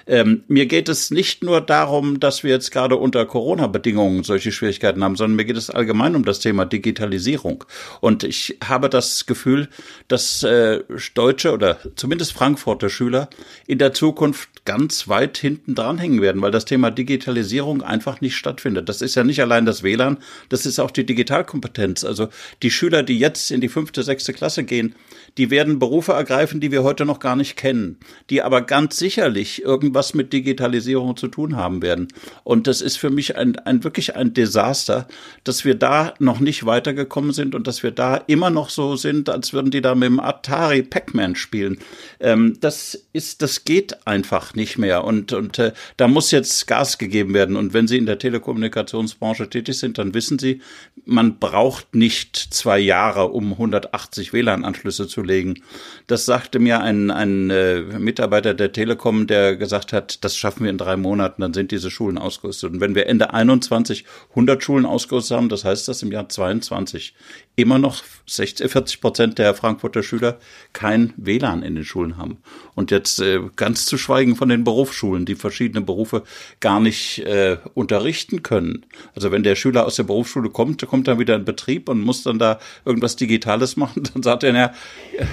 [0.06, 5.02] Ähm, mir geht es nicht nur darum, dass wir jetzt gerade unter Corona-Bedingungen solche Schwierigkeiten
[5.02, 7.64] haben, sondern mir geht es allgemein um das Thema Digitalisierung.
[8.00, 9.68] Und ich habe das Gefühl,
[10.08, 13.28] dass äh, deutsche oder zumindest Frankfurter Schüler
[13.66, 18.88] in der Zukunft ganz weit hinten dranhängen werden, weil das Thema Digitalisierung einfach nicht stattfindet.
[18.88, 22.04] Das ist ja nicht allein das WLAN, das ist auch die Digitalkompetenz.
[22.04, 22.28] Also
[22.62, 24.94] die Schüler, die jetzt in die fünfte, sechste Klasse gehen,
[25.38, 27.98] die werden Berufe ergreifen, die wir heute noch gar nicht kennen,
[28.30, 29.62] die aber ganz sicherlich
[29.96, 32.08] irgendwas mit Digitalisierung zu tun haben werden.
[32.44, 35.08] Und das ist für mich ein, ein wirklich ein Desaster,
[35.44, 39.30] dass wir da noch nicht weitergekommen sind und dass wir da immer noch so sind,
[39.30, 41.78] als würden die da mit dem Atari Pac-Man spielen.
[42.20, 45.04] Ähm, das ist, das geht einfach nicht mehr.
[45.04, 47.56] Und, und äh, da muss jetzt Gas gegeben werden.
[47.56, 50.60] Und wenn Sie in der Telekommunikationsbranche tätig sind, dann wissen Sie,
[51.06, 55.62] man braucht nicht zwei Jahre, um 180 WLAN-Anschlüsse zu legen.
[56.08, 60.70] Das sagte mir ein, ein äh, Mitarbeiter der Telekom, der gesagt hat, das schaffen wir
[60.70, 62.72] in drei Monaten, dann sind diese Schulen ausgerüstet.
[62.72, 67.14] Und wenn wir Ende 21 100 Schulen ausgerüstet haben, das heißt, dass im Jahr 22
[67.54, 70.38] immer noch 60, 40 Prozent der Frankfurter Schüler
[70.72, 72.38] kein WLAN in den Schulen haben.
[72.74, 76.24] Und jetzt äh, ganz zu schweigen von den Berufsschulen, die verschiedene Berufe
[76.60, 78.84] gar nicht äh, unterrichten können.
[79.14, 82.22] Also wenn der Schüler aus der Berufsschule kommt, kommt er wieder in Betrieb und muss
[82.22, 84.72] dann da irgendwas Digitales machen, dann sagt er, ja,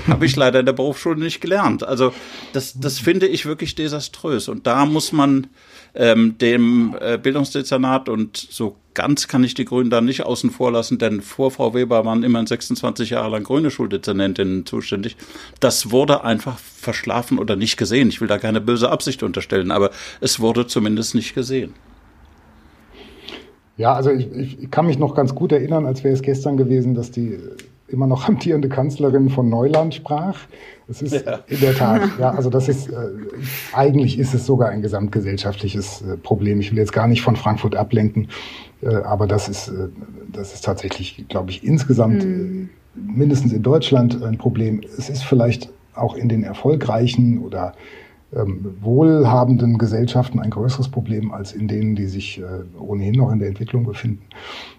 [0.07, 1.83] habe ich leider in der Berufsschule nicht gelernt.
[1.83, 2.13] Also
[2.53, 4.47] das, das finde ich wirklich desaströs.
[4.49, 5.47] Und da muss man
[5.95, 10.71] ähm, dem äh, Bildungsdezernat und so ganz kann ich die Grünen da nicht außen vor
[10.71, 15.17] lassen, denn vor Frau Weber waren immerhin 26 Jahre lang grüne Schuldezernentinnen zuständig.
[15.59, 18.09] Das wurde einfach verschlafen oder nicht gesehen.
[18.09, 21.73] Ich will da keine böse Absicht unterstellen, aber es wurde zumindest nicht gesehen.
[23.77, 26.93] Ja, also ich, ich kann mich noch ganz gut erinnern, als wäre es gestern gewesen,
[26.93, 27.39] dass die
[27.87, 30.39] immer noch amtierende Kanzlerin von Neuland sprach.
[30.87, 31.39] Es ist ja.
[31.47, 32.93] in der Tat, ja, also das ist, äh,
[33.71, 36.59] eigentlich ist es sogar ein gesamtgesellschaftliches äh, Problem.
[36.59, 38.29] Ich will jetzt gar nicht von Frankfurt ablenken,
[38.81, 39.89] äh, aber das ist, äh,
[40.31, 42.69] das ist tatsächlich, glaube ich, insgesamt mhm.
[42.95, 44.81] mindestens in Deutschland ein Problem.
[44.97, 47.73] Es ist vielleicht auch in den erfolgreichen oder
[48.35, 52.43] ähm, wohlhabenden Gesellschaften ein größeres Problem als in denen, die sich äh,
[52.79, 54.21] ohnehin noch in der Entwicklung befinden.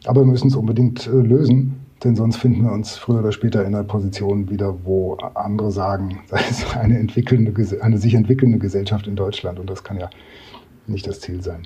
[0.06, 3.64] Aber wir müssen es unbedingt äh, lösen denn sonst finden wir uns früher oder später
[3.64, 9.06] in einer Position wieder, wo andere sagen, da ist eine, entwickelnde, eine sich entwickelnde Gesellschaft
[9.06, 10.10] in Deutschland und das kann ja
[10.86, 11.62] nicht das Ziel sein.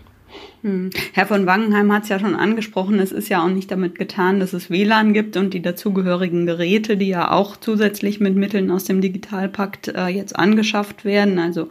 [0.62, 0.90] Hm.
[1.12, 4.40] Herr von Wangenheim hat es ja schon angesprochen, es ist ja auch nicht damit getan,
[4.40, 8.84] dass es WLAN gibt und die dazugehörigen Geräte, die ja auch zusätzlich mit Mitteln aus
[8.84, 11.68] dem Digitalpakt äh, jetzt angeschafft werden, also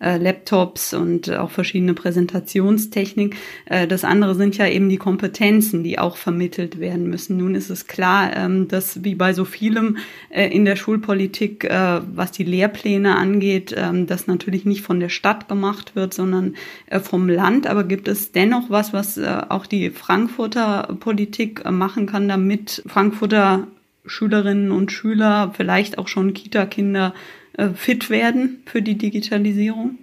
[0.00, 3.36] äh, Laptops und auch verschiedene Präsentationstechnik.
[3.66, 7.36] Äh, das andere sind ja eben die Kompetenzen, die auch vermittelt werden müssen.
[7.36, 9.98] Nun ist es klar, ähm, dass wie bei so vielem
[10.30, 15.08] äh, in der Schulpolitik, äh, was die Lehrpläne angeht, ähm, das natürlich nicht von der
[15.08, 16.54] Stadt gemacht wird, sondern
[16.86, 17.66] äh, vom Land.
[17.66, 23.66] Aber gibt es dennoch was, was äh, auch die Frankfurter Politik machen kann, damit Frankfurter
[24.06, 27.37] Schülerinnen und Schüler, vielleicht auch schon Kita-Kinder äh,
[27.74, 29.98] fit werden für die Digitalisierung?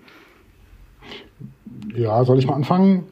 [1.95, 3.03] Ja, soll ich mal anfangen?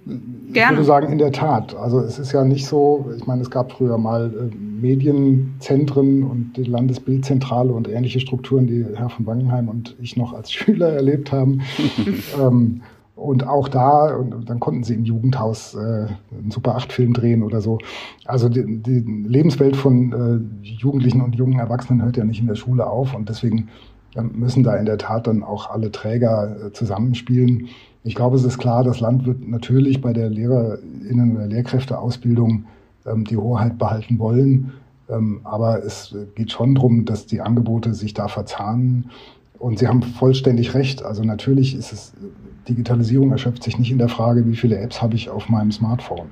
[0.52, 0.74] Gerne.
[0.74, 1.76] Ich würde sagen, in der Tat.
[1.76, 6.54] Also es ist ja nicht so, ich meine, es gab früher mal äh, Medienzentren und
[6.58, 11.32] die Landesbildzentrale und ähnliche Strukturen, die Herr von Wangenheim und ich noch als Schüler erlebt
[11.32, 11.62] haben.
[12.42, 12.82] ähm,
[13.16, 17.62] und auch da, und dann konnten sie im Jugendhaus äh, einen Super 8-Film drehen oder
[17.62, 17.78] so.
[18.26, 22.56] Also die, die Lebenswelt von äh, Jugendlichen und jungen Erwachsenen hört ja nicht in der
[22.56, 23.70] Schule auf und deswegen
[24.22, 27.70] müssen da in der Tat dann auch alle Träger äh, zusammenspielen.
[28.04, 32.66] Ich glaube, es ist klar, das Land wird natürlich bei der Lehrerinnen- oder Lehrkräfteausbildung
[33.06, 34.74] ähm, die Hoheit behalten wollen.
[35.10, 39.10] Ähm, aber es geht schon darum, dass die Angebote sich da verzahnen.
[39.58, 41.04] Und Sie haben vollständig recht.
[41.04, 42.14] Also natürlich ist es,
[42.68, 46.28] Digitalisierung erschöpft sich nicht in der Frage, wie viele Apps habe ich auf meinem Smartphone.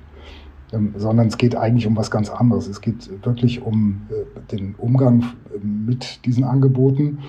[0.74, 2.67] Ähm, sondern es geht eigentlich um was ganz anderes.
[2.67, 5.22] Es geht wirklich um äh, den Umgang
[5.54, 7.20] äh, mit diesen Angeboten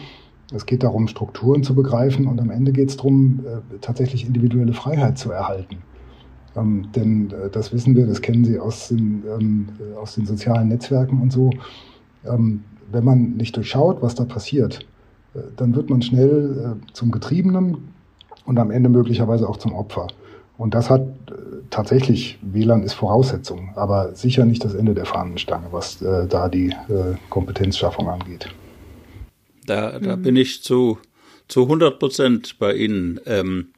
[0.54, 4.72] es geht darum, Strukturen zu begreifen und am Ende geht es darum, äh, tatsächlich individuelle
[4.72, 5.78] Freiheit zu erhalten.
[6.56, 10.26] Ähm, denn äh, das wissen wir, das kennen Sie aus den, ähm, äh, aus den
[10.26, 11.50] sozialen Netzwerken und so.
[12.24, 14.80] Ähm, wenn man nicht durchschaut, was da passiert,
[15.34, 17.78] äh, dann wird man schnell äh, zum Getriebenen
[18.44, 20.08] und am Ende möglicherweise auch zum Opfer.
[20.58, 21.32] Und das hat äh,
[21.70, 26.74] tatsächlich, WLAN ist Voraussetzung, aber sicher nicht das Ende der Fahnenstange, was da die
[27.30, 28.54] Kompetenzschaffung angeht.
[29.66, 30.22] Da, da mhm.
[30.22, 30.98] bin ich zu,
[31.48, 33.20] zu 100 Prozent bei Ihnen.
[33.26, 33.68] Ähm,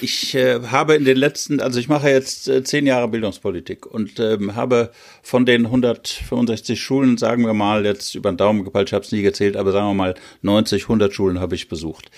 [0.00, 4.18] ich äh, habe in den letzten, also ich mache jetzt äh, zehn Jahre Bildungspolitik und
[4.20, 4.90] ähm, habe
[5.22, 9.12] von den 165 Schulen, sagen wir mal, jetzt über den Daumen gepeilt, ich habe es
[9.12, 12.10] nie gezählt, aber sagen wir mal 90, 100 Schulen habe ich besucht.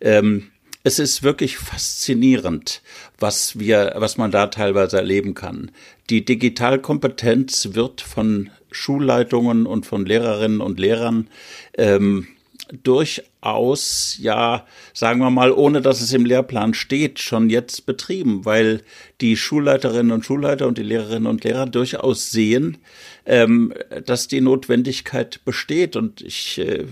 [0.00, 0.50] Ähm,
[0.82, 2.82] es ist wirklich faszinierend,
[3.18, 5.72] was wir, was man da teilweise erleben kann.
[6.10, 11.28] Die Digitalkompetenz wird von Schulleitungen und von Lehrerinnen und Lehrern
[11.76, 12.28] ähm,
[12.82, 18.82] durchaus, ja, sagen wir mal, ohne dass es im Lehrplan steht, schon jetzt betrieben, weil
[19.20, 22.78] die Schulleiterinnen und Schulleiter und die Lehrerinnen und Lehrer durchaus sehen,
[23.24, 23.72] ähm,
[24.04, 25.96] dass die Notwendigkeit besteht.
[25.96, 26.86] Und ich äh,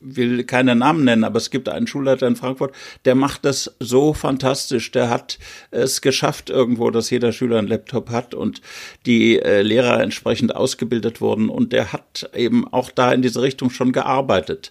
[0.00, 4.14] will keine Namen nennen, aber es gibt einen Schulleiter in Frankfurt, der macht das so
[4.14, 4.90] fantastisch.
[4.90, 5.38] Der hat
[5.70, 8.60] es geschafft irgendwo, dass jeder Schüler einen Laptop hat und
[9.06, 13.70] die äh, Lehrer entsprechend ausgebildet wurden und der hat eben auch da in diese Richtung
[13.70, 14.70] schon gearbeitet.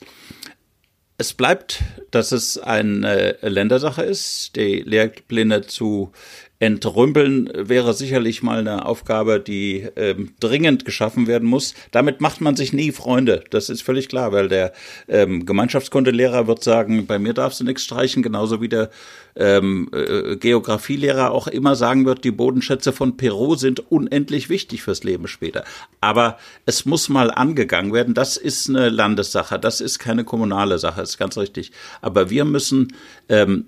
[1.18, 6.14] Es bleibt, dass es eine Ländersache ist, die Lehrpläne zu
[6.60, 11.74] entrümpeln wäre sicherlich mal eine Aufgabe, die ähm, dringend geschaffen werden muss.
[11.92, 13.46] Damit macht man sich nie Freunde.
[13.50, 14.74] Das ist völlig klar, weil der
[15.08, 18.90] ähm, Gemeinschaftskundelehrer wird sagen, bei mir darfst du nichts streichen, genauso wie der
[19.38, 25.06] ähm, äh, Geografielehrer auch immer sagen wird, die Bodenschätze von Peru sind unendlich wichtig fürs
[25.06, 25.64] Leben später.
[26.02, 28.14] Aber es muss mal angegangen werden.
[28.14, 31.72] Das ist eine Landessache, das ist keine kommunale Sache, ist ganz richtig.
[32.02, 32.94] Aber wir müssen
[33.30, 33.66] ähm,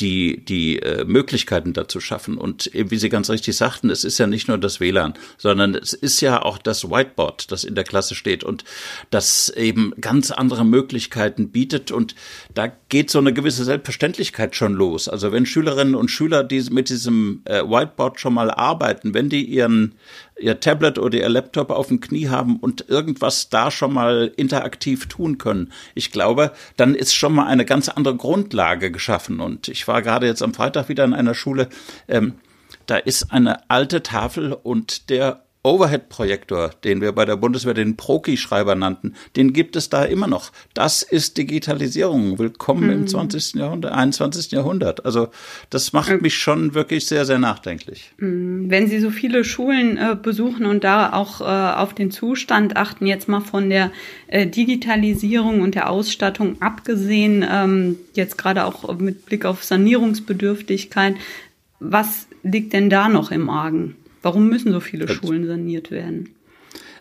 [0.00, 2.38] die, die äh, Möglichkeiten dazu schaffen.
[2.38, 5.92] Und wie Sie ganz richtig sagten, es ist ja nicht nur das WLAN, sondern es
[5.92, 8.64] ist ja auch das Whiteboard, das in der Klasse steht und
[9.10, 11.90] das eben ganz andere Möglichkeiten bietet.
[11.90, 12.14] Und
[12.54, 15.08] da geht so eine gewisse Selbstverständlichkeit schon los.
[15.08, 19.44] Also wenn Schülerinnen und Schüler die mit diesem äh, Whiteboard schon mal arbeiten, wenn die
[19.44, 19.94] ihren
[20.40, 25.06] ihr Tablet oder ihr Laptop auf dem Knie haben und irgendwas da schon mal interaktiv
[25.06, 25.72] tun können.
[25.94, 29.40] Ich glaube, dann ist schon mal eine ganz andere Grundlage geschaffen.
[29.40, 31.68] Und ich war gerade jetzt am Freitag wieder in einer Schule,
[32.08, 32.34] ähm,
[32.86, 38.76] da ist eine alte Tafel und der Overhead-Projektor, den wir bei der Bundeswehr den Proki-Schreiber
[38.76, 40.52] nannten, den gibt es da immer noch.
[40.72, 42.38] Das ist Digitalisierung.
[42.38, 42.90] Willkommen mhm.
[42.90, 43.54] im 20.
[43.54, 44.52] Jahrhundert, 21.
[44.52, 45.04] Jahrhundert.
[45.04, 45.28] Also
[45.68, 48.12] das macht mich schon wirklich sehr, sehr nachdenklich.
[48.18, 48.70] Mhm.
[48.70, 53.06] Wenn Sie so viele Schulen äh, besuchen und da auch äh, auf den Zustand achten,
[53.06, 53.90] jetzt mal von der
[54.28, 61.16] äh, Digitalisierung und der Ausstattung abgesehen, ähm, jetzt gerade auch mit Blick auf Sanierungsbedürftigkeit,
[61.80, 63.96] was liegt denn da noch im Argen?
[64.22, 66.34] Warum müssen so viele Schulen saniert werden?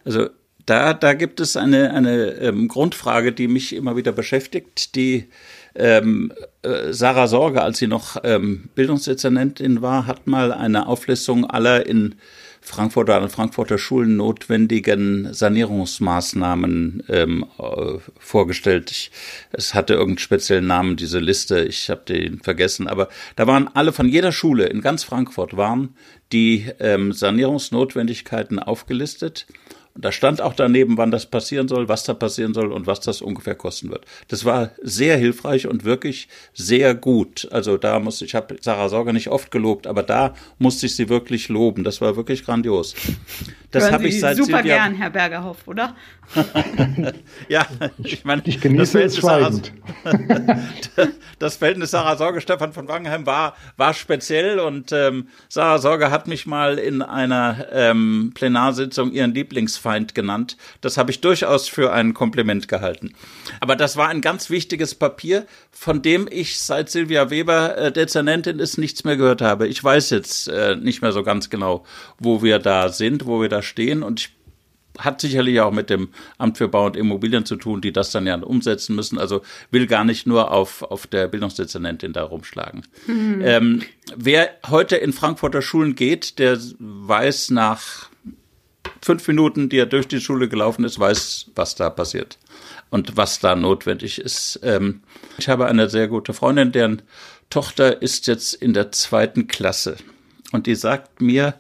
[0.06, 0.30] Also
[0.65, 5.30] da, da gibt es eine, eine ähm, Grundfrage, die mich immer wieder beschäftigt, die
[5.75, 11.86] ähm, äh, Sarah Sorge, als sie noch ähm, Bildungsdezernentin war, hat mal eine Auflistung aller
[11.86, 12.15] in
[12.67, 18.91] Frankfurter an Frankfurter Schulen notwendigen Sanierungsmaßnahmen ähm, äh, vorgestellt.
[18.91, 19.12] Ich,
[19.51, 23.93] es hatte irgendeinen speziellen Namen, diese Liste, ich habe den vergessen, aber da waren alle
[23.93, 25.95] von jeder Schule in ganz Frankfurt waren
[26.34, 29.47] die ähm, Sanierungsnotwendigkeiten aufgelistet
[29.97, 32.99] und da stand auch daneben, wann das passieren soll, was da passieren soll und was
[32.99, 34.05] das ungefähr kosten wird.
[34.27, 37.47] Das war sehr hilfreich und wirklich sehr gut.
[37.51, 41.10] Also da muss ich habe Sarah Sorge nicht oft gelobt, aber da musste ich sie
[41.10, 41.83] wirklich loben.
[41.83, 42.93] Das war wirklich grandios.
[43.71, 45.95] Das habe ich seit super Silvia gern, Herr Bergerhoff, oder?
[47.49, 47.65] ja,
[48.03, 49.73] ich meine, ich genieße es schweigend.
[51.39, 56.27] das Verhältnis Sarah Sorge, Stefan von Wangenheim war, war speziell und ähm, Sarah Sorge hat
[56.27, 59.33] mich mal in einer ähm, Plenarsitzung ihren
[59.88, 60.58] Lieblingsfeind genannt.
[60.82, 63.13] Das habe ich durchaus für ein Kompliment gehalten.
[63.60, 68.60] Aber das war ein ganz wichtiges Papier, von dem ich seit Silvia Weber äh, Dezernentin
[68.60, 69.67] ist nichts mehr gehört habe.
[69.67, 71.86] Ich weiß jetzt äh, nicht mehr so ganz genau,
[72.19, 74.38] wo wir da sind, wo wir da stehen und ich
[75.00, 78.26] hat sicherlich auch mit dem Amt für Bau und Immobilien zu tun, die das dann
[78.26, 79.19] ja umsetzen müssen.
[79.19, 82.82] Also will gar nicht nur auf, auf der Bildungsdezernentin da rumschlagen.
[83.06, 83.41] Mhm.
[83.43, 83.84] Ähm,
[84.15, 88.10] wer heute in Frankfurter Schulen geht, der weiß nach
[89.01, 92.38] fünf Minuten, die er durch die Schule gelaufen ist, weiß, was da passiert
[92.89, 94.60] und was da notwendig ist.
[94.63, 95.01] Ähm,
[95.38, 97.01] ich habe eine sehr gute Freundin, deren
[97.49, 99.97] Tochter ist jetzt in der zweiten Klasse.
[100.51, 101.55] Und die sagt mir,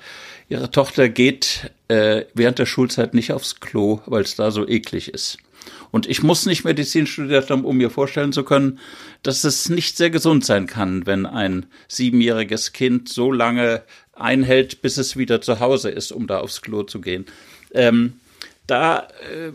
[0.49, 5.13] ihre Tochter geht äh, während der Schulzeit nicht aufs Klo, weil es da so eklig
[5.13, 5.37] ist.
[5.91, 8.79] Und ich muss nicht Medizin studiert haben, um mir vorstellen zu können,
[9.23, 13.83] dass es nicht sehr gesund sein kann, wenn ein siebenjähriges Kind so lange
[14.19, 17.25] einhält, bis es wieder zu Hause ist, um da aufs Klo zu gehen.
[17.73, 18.13] Ähm,
[18.67, 19.51] da äh,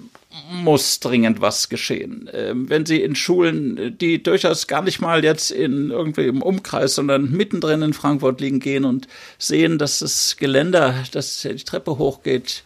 [0.50, 2.30] muss dringend was geschehen.
[2.32, 6.94] Ähm, wenn Sie in Schulen, die durchaus gar nicht mal jetzt in irgendwie im Umkreis,
[6.94, 12.64] sondern mittendrin in Frankfurt liegen, gehen und sehen, dass das Geländer, das die Treppe hochgeht,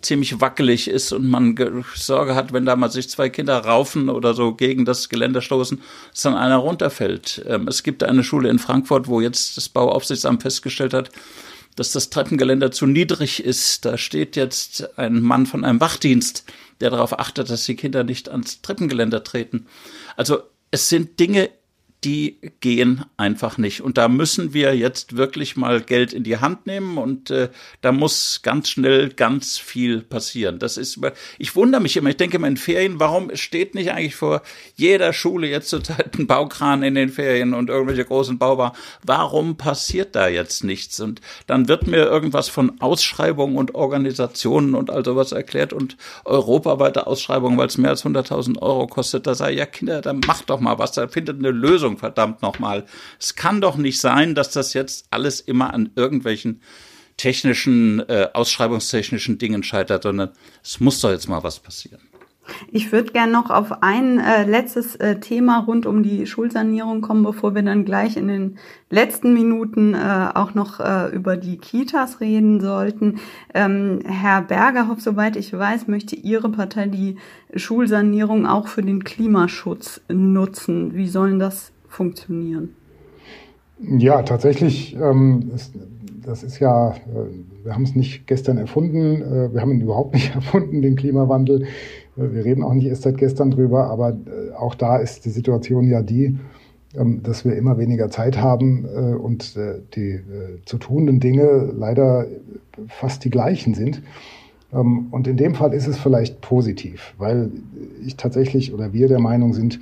[0.00, 1.56] ziemlich wackelig ist und man
[1.94, 5.80] Sorge hat, wenn da mal sich zwei Kinder raufen oder so gegen das Geländer stoßen,
[6.10, 7.44] dass dann einer runterfällt.
[7.46, 11.10] Ähm, es gibt eine Schule in Frankfurt, wo jetzt das Bauaufsichtsamt festgestellt hat,
[11.76, 13.84] dass das Treppengeländer zu niedrig ist.
[13.84, 16.44] Da steht jetzt ein Mann von einem Wachdienst,
[16.80, 19.66] der darauf achtet, dass die Kinder nicht ans Treppengeländer treten.
[20.16, 21.50] Also es sind Dinge
[22.04, 23.80] die gehen einfach nicht.
[23.80, 27.48] Und da müssen wir jetzt wirklich mal Geld in die Hand nehmen und äh,
[27.80, 30.60] da muss ganz schnell ganz viel passieren.
[30.60, 31.00] Das ist,
[31.38, 34.42] ich wundere mich immer, ich denke immer in Ferien, warum steht nicht eigentlich vor
[34.76, 38.74] jeder Schule jetzt zurzeit ein Baukran in den Ferien und irgendwelche großen Baubar?
[39.04, 41.00] Warum passiert da jetzt nichts?
[41.00, 47.08] Und dann wird mir irgendwas von Ausschreibungen und Organisationen und all sowas erklärt und europaweite
[47.08, 49.26] Ausschreibungen, weil es mehr als 100.000 Euro kostet.
[49.26, 52.42] Da sei ja Kinder, dann macht doch mal was, da findet eine Lösung Lösung, verdammt
[52.42, 52.84] nochmal.
[53.18, 56.60] Es kann doch nicht sein, dass das jetzt alles immer an irgendwelchen
[57.16, 60.30] technischen, äh, ausschreibungstechnischen Dingen scheitert, sondern
[60.62, 62.00] es muss doch jetzt mal was passieren.
[62.70, 67.22] Ich würde gerne noch auf ein äh, letztes äh, Thema rund um die Schulsanierung kommen,
[67.22, 68.58] bevor wir dann gleich in den
[68.90, 73.20] letzten Minuten äh, auch noch äh, über die Kitas reden sollten.
[73.54, 77.16] Ähm, Herr Bergerhoff, soweit ich weiß, möchte Ihre Partei die
[77.54, 80.94] Schulsanierung auch für den Klimaschutz nutzen.
[80.94, 82.70] Wie sollen das funktionieren?
[83.80, 85.74] Ja, tatsächlich, ähm, ist,
[86.24, 86.94] das ist ja, äh,
[87.64, 91.62] wir haben es nicht gestern erfunden, äh, wir haben ihn überhaupt nicht erfunden, den Klimawandel.
[91.62, 91.66] Äh,
[92.16, 95.88] wir reden auch nicht erst seit gestern drüber, aber äh, auch da ist die Situation
[95.88, 96.38] ja die,
[96.96, 98.84] ähm, dass wir immer weniger Zeit haben
[99.18, 99.56] und
[99.94, 100.20] die
[100.64, 102.26] zu tunenden Dinge leider
[102.88, 104.02] fast die gleichen sind.
[104.72, 107.50] Ähm, und in dem Fall ist es vielleicht positiv, weil
[108.04, 109.80] ich tatsächlich oder wir der Meinung sind,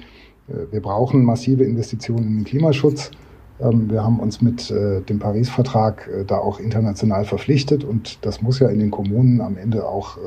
[0.71, 3.11] wir brauchen massive Investitionen in den Klimaschutz.
[3.61, 8.43] Ähm, wir haben uns mit äh, dem Paris-Vertrag äh, da auch international verpflichtet und das
[8.43, 10.19] muss ja in den Kommunen am Ende auch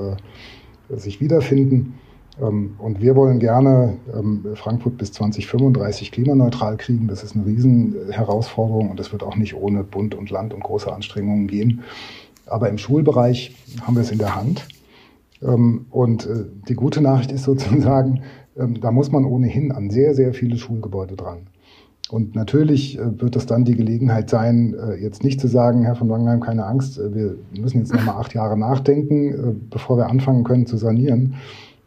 [0.90, 1.94] sich wiederfinden.
[2.42, 7.08] Ähm, und wir wollen gerne ähm, Frankfurt bis 2035 klimaneutral kriegen.
[7.08, 10.92] Das ist eine Riesenherausforderung und das wird auch nicht ohne Bund und Land und große
[10.92, 11.84] Anstrengungen gehen.
[12.46, 14.68] Aber im Schulbereich haben wir es in der Hand.
[15.42, 16.28] Und
[16.68, 18.22] die gute Nachricht ist sozusagen,
[18.60, 21.48] ähm, da muss man ohnehin an sehr, sehr viele Schulgebäude dran.
[22.10, 25.96] Und natürlich äh, wird es dann die Gelegenheit sein, äh, jetzt nicht zu sagen, Herr
[25.96, 30.44] von Wangenheim, keine Angst, äh, wir müssen jetzt nochmal acht Jahre nachdenken, bevor wir anfangen
[30.44, 31.36] können zu sanieren,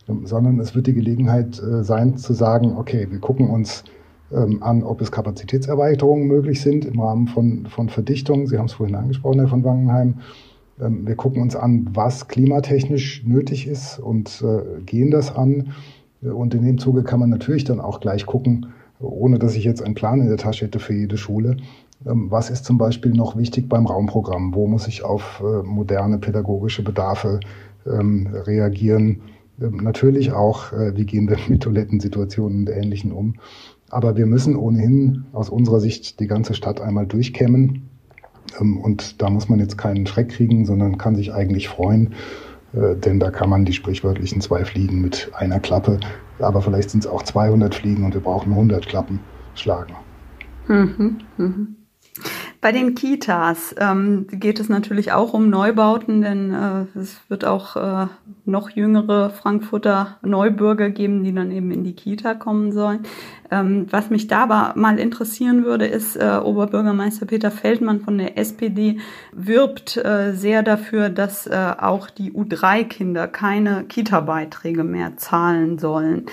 [0.08, 3.84] ähm, sondern es wird die Gelegenheit sein zu sagen, okay, wir gucken uns
[4.32, 8.46] ähm, an, ob es Kapazitätserweiterungen möglich sind im Rahmen von, von Verdichtung.
[8.46, 10.14] Sie haben es vorhin angesprochen, Herr von Wangenheim.
[10.78, 14.44] Wir gucken uns an, was klimatechnisch nötig ist und
[14.86, 15.72] gehen das an.
[16.22, 18.66] Und in dem Zuge kann man natürlich dann auch gleich gucken,
[18.98, 21.56] ohne dass ich jetzt einen Plan in der Tasche hätte für jede Schule,
[22.06, 24.54] ähm, was ist zum Beispiel noch wichtig beim Raumprogramm?
[24.54, 27.40] Wo muss ich auf äh, moderne pädagogische Bedarfe
[27.86, 29.22] ähm, reagieren?
[29.60, 33.34] Ähm, natürlich auch, äh, wie gehen wir mit Toilettensituationen und Ähnlichem um?
[33.90, 37.90] Aber wir müssen ohnehin aus unserer Sicht die ganze Stadt einmal durchkämmen.
[38.60, 42.14] Und da muss man jetzt keinen Schreck kriegen, sondern kann sich eigentlich freuen,
[42.72, 46.00] äh, denn da kann man die sprichwörtlichen zwei Fliegen mit einer Klappe,
[46.38, 49.20] aber vielleicht sind es auch 200 Fliegen und wir brauchen 100 Klappen
[49.54, 49.94] schlagen.
[50.68, 51.76] Mhm, mhm.
[52.62, 57.74] Bei den Kitas ähm, geht es natürlich auch um Neubauten, denn äh, es wird auch
[57.74, 58.06] äh,
[58.44, 63.00] noch jüngere Frankfurter Neubürger geben, die dann eben in die Kita kommen sollen.
[63.50, 68.38] Ähm, was mich da aber mal interessieren würde, ist, äh, Oberbürgermeister Peter Feldmann von der
[68.38, 69.00] SPD
[69.32, 76.26] wirbt äh, sehr dafür, dass äh, auch die U3-Kinder keine Kita-Beiträge mehr zahlen sollen.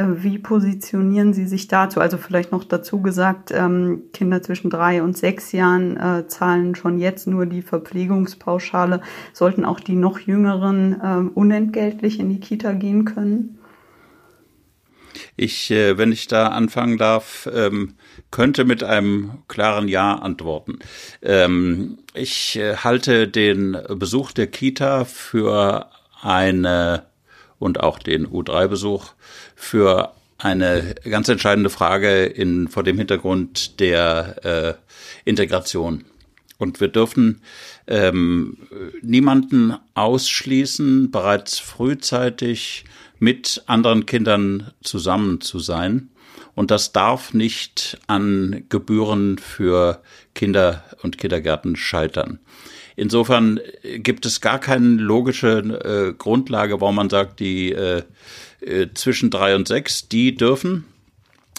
[0.00, 2.00] Äh, wie positionieren Sie sich dazu?
[2.00, 6.98] Also vielleicht noch dazu gesagt, ähm, Kinder zwischen drei und sechs Jahren äh, zahlen schon
[6.98, 9.02] jetzt nur die Verpflegungspauschale.
[9.32, 13.58] Sollten auch die noch jüngeren äh, unentgeltlich in die Kita gehen können?
[15.36, 17.94] Ich, äh, wenn ich da anfangen darf, ähm,
[18.30, 20.78] könnte mit einem klaren Ja antworten.
[21.20, 25.90] Ähm, ich äh, halte den Besuch der Kita für
[26.22, 27.10] eine
[27.60, 29.12] und auch den U3-Besuch
[29.60, 36.04] für eine ganz entscheidende Frage in, vor dem Hintergrund der äh, Integration.
[36.56, 37.42] Und wir dürfen
[37.86, 38.56] ähm,
[39.02, 42.84] niemanden ausschließen, bereits frühzeitig
[43.18, 46.08] mit anderen Kindern zusammen zu sein.
[46.54, 50.02] Und das darf nicht an Gebühren für
[50.34, 52.40] Kinder und Kindergärten scheitern.
[53.00, 58.02] Insofern gibt es gar keine logische äh, Grundlage, warum man sagt, die äh,
[58.60, 60.84] äh, zwischen drei und sechs, die dürfen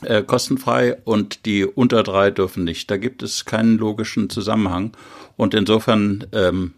[0.03, 2.91] äh, kostenfrei und die unter drei dürfen nicht.
[2.91, 4.95] Da gibt es keinen logischen Zusammenhang.
[5.35, 6.75] Und insofern ähm,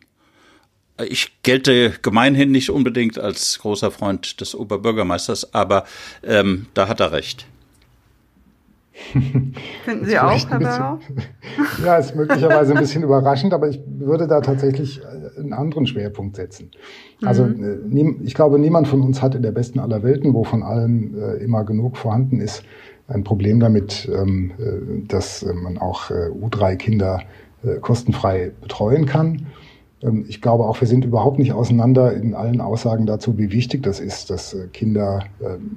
[1.09, 5.83] ich gelte gemeinhin nicht unbedingt als großer Freund des Oberbürgermeisters, aber
[6.23, 7.47] ähm, da hat er recht.
[8.93, 10.99] Finden Sie auch, Herr Bauer?
[11.83, 16.35] Ja, ist möglicherweise ein bisschen überraschend, aber ich würde da tatsächlich äh, einen anderen Schwerpunkt
[16.35, 16.69] setzen.
[17.23, 17.97] Also mhm.
[17.97, 21.19] Äh, ich glaube, niemand von uns hat in der besten aller Welten, wo von allen
[21.19, 22.63] äh, immer genug vorhanden ist,
[23.07, 24.51] ein Problem damit, ähm,
[25.07, 27.21] dass man auch U3-Kinder
[27.81, 29.47] kostenfrei betreuen kann.
[30.01, 33.83] Ähm, ich glaube auch, wir sind überhaupt nicht auseinander in allen Aussagen dazu, wie wichtig
[33.83, 35.25] das ist, dass Kinder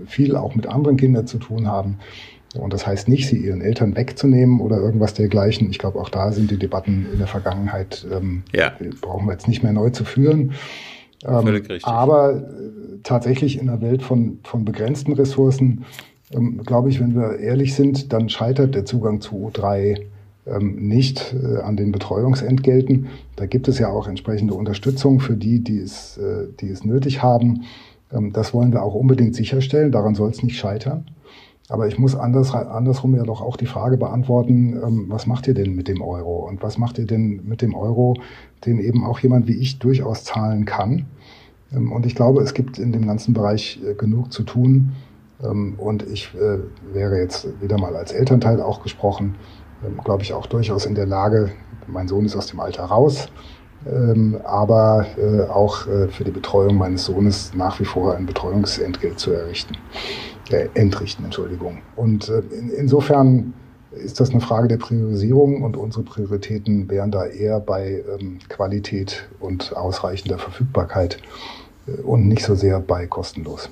[0.06, 1.98] viel auch mit anderen Kindern zu tun haben.
[2.54, 5.68] Und das heißt nicht, sie ihren Eltern wegzunehmen oder irgendwas dergleichen.
[5.70, 8.72] Ich glaube, auch da sind die Debatten in der Vergangenheit, ähm, ja.
[9.00, 10.52] brauchen wir jetzt nicht mehr neu zu führen.
[11.24, 11.84] Richtig.
[11.84, 12.40] Aber äh,
[13.02, 15.84] tatsächlich in einer Welt von, von begrenzten Ressourcen,
[16.64, 20.00] glaube ich, wenn wir ehrlich sind, dann scheitert der Zugang zu U3
[20.46, 23.08] ähm, nicht äh, an den Betreuungsentgelten.
[23.36, 27.22] Da gibt es ja auch entsprechende Unterstützung für die, die es, äh, die es nötig
[27.22, 27.64] haben.
[28.12, 29.92] Ähm, das wollen wir auch unbedingt sicherstellen.
[29.92, 31.06] Daran soll es nicht scheitern.
[31.68, 35.54] Aber ich muss anders, andersrum ja doch auch die Frage beantworten, ähm, was macht ihr
[35.54, 36.46] denn mit dem Euro?
[36.46, 38.16] Und was macht ihr denn mit dem Euro,
[38.64, 41.06] den eben auch jemand wie ich durchaus zahlen kann?
[41.72, 44.92] Und ich glaube, es gibt in dem ganzen Bereich äh, genug zu tun.
[45.38, 46.30] Und ich
[46.94, 49.34] wäre jetzt wieder mal als Elternteil auch gesprochen,
[49.84, 51.50] ähm, glaube ich, auch durchaus in der Lage,
[51.86, 53.28] mein Sohn ist aus dem Alter raus,
[53.86, 59.18] ähm, aber äh, auch äh, für die Betreuung meines Sohnes nach wie vor ein Betreuungsentgelt
[59.18, 59.76] zu errichten.
[60.50, 61.78] Äh, entrichten, Entschuldigung.
[61.96, 63.52] Und äh, in, insofern
[63.90, 69.28] ist das eine Frage der Priorisierung und unsere Prioritäten wären da eher bei ähm, Qualität
[69.40, 71.18] und ausreichender Verfügbarkeit
[71.86, 73.70] äh, und nicht so sehr bei kostenlos.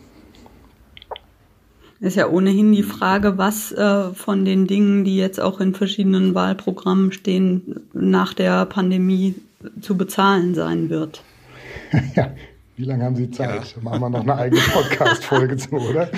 [2.00, 6.34] Ist ja ohnehin die Frage, was äh, von den Dingen, die jetzt auch in verschiedenen
[6.34, 9.36] Wahlprogrammen stehen, nach der Pandemie
[9.80, 11.22] zu bezahlen sein wird.
[12.16, 12.32] Ja,
[12.76, 13.76] wie lange haben Sie Zeit?
[13.76, 13.82] Ja.
[13.82, 16.08] Machen wir noch eine eigene Podcast-Folge zu, oder?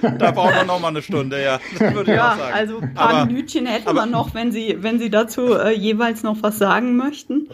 [0.00, 1.58] Da, da brauchen wir noch mal eine Stunde, ja.
[2.06, 5.54] ja, also ein paar aber, Minütchen hätten aber, wir noch, wenn Sie, wenn Sie dazu
[5.54, 7.48] äh, jeweils noch was sagen möchten.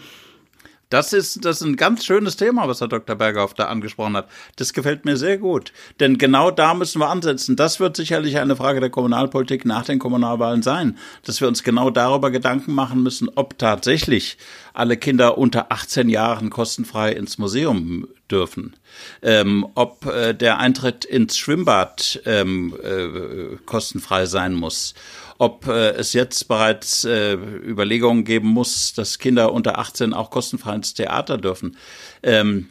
[0.91, 3.15] Das ist, das ist ein ganz schönes Thema, was Herr Dr.
[3.15, 4.29] Berghoff da angesprochen hat.
[4.57, 5.73] Das gefällt mir sehr gut.
[6.01, 7.55] Denn genau da müssen wir ansetzen.
[7.55, 11.91] Das wird sicherlich eine Frage der Kommunalpolitik nach den Kommunalwahlen sein, dass wir uns genau
[11.91, 14.37] darüber Gedanken machen müssen, ob tatsächlich
[14.73, 18.75] alle Kinder unter 18 Jahren kostenfrei ins Museum dürfen,
[19.23, 24.95] ähm, ob äh, der Eintritt ins Schwimmbad ähm, äh, kostenfrei sein muss,
[25.41, 30.75] ob äh, es jetzt bereits äh, Überlegungen geben muss, dass Kinder unter 18 auch kostenfrei
[30.75, 31.79] ins Theater dürfen.
[32.23, 32.69] Ähm,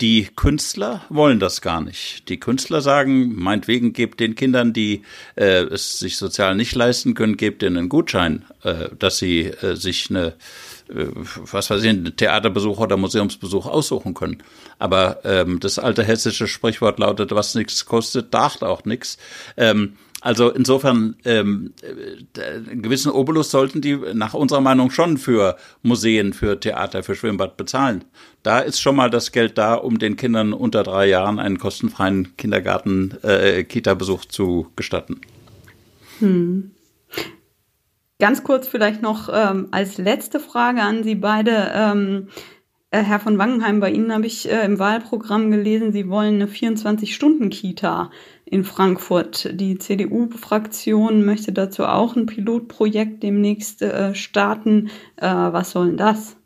[0.00, 2.28] die Künstler wollen das gar nicht.
[2.28, 5.02] Die Künstler sagen, meinetwegen gebt den Kindern, die
[5.34, 9.74] äh, es sich sozial nicht leisten können, gebt ihnen einen Gutschein, äh, dass sie äh,
[9.74, 10.34] sich eine
[10.88, 14.44] äh, was weiß ich, einen Theaterbesuch oder Museumsbesuch aussuchen können.
[14.78, 19.18] Aber ähm, das alte hessische Sprichwort lautet, was nichts kostet, dacht auch nichts.
[19.56, 19.96] Ähm,
[20.26, 26.32] also insofern, ähm, äh, einen gewissen Obolus sollten die nach unserer Meinung schon für Museen,
[26.32, 28.04] für Theater, für Schwimmbad bezahlen.
[28.42, 32.36] Da ist schon mal das Geld da, um den Kindern unter drei Jahren einen kostenfreien
[32.36, 35.20] Kindergarten, äh, Kita-Besuch zu gestatten.
[36.18, 36.72] Hm.
[38.18, 41.70] Ganz kurz vielleicht noch ähm, als letzte Frage an Sie beide.
[41.72, 42.55] Ähm, äh,
[43.02, 48.10] Herr von Wangenheim, bei Ihnen habe ich äh, im Wahlprogramm gelesen, Sie wollen eine 24-Stunden-Kita
[48.44, 49.50] in Frankfurt.
[49.60, 54.90] Die CDU-Fraktion möchte dazu auch ein Pilotprojekt demnächst äh, starten.
[55.16, 56.36] Äh, was soll denn das?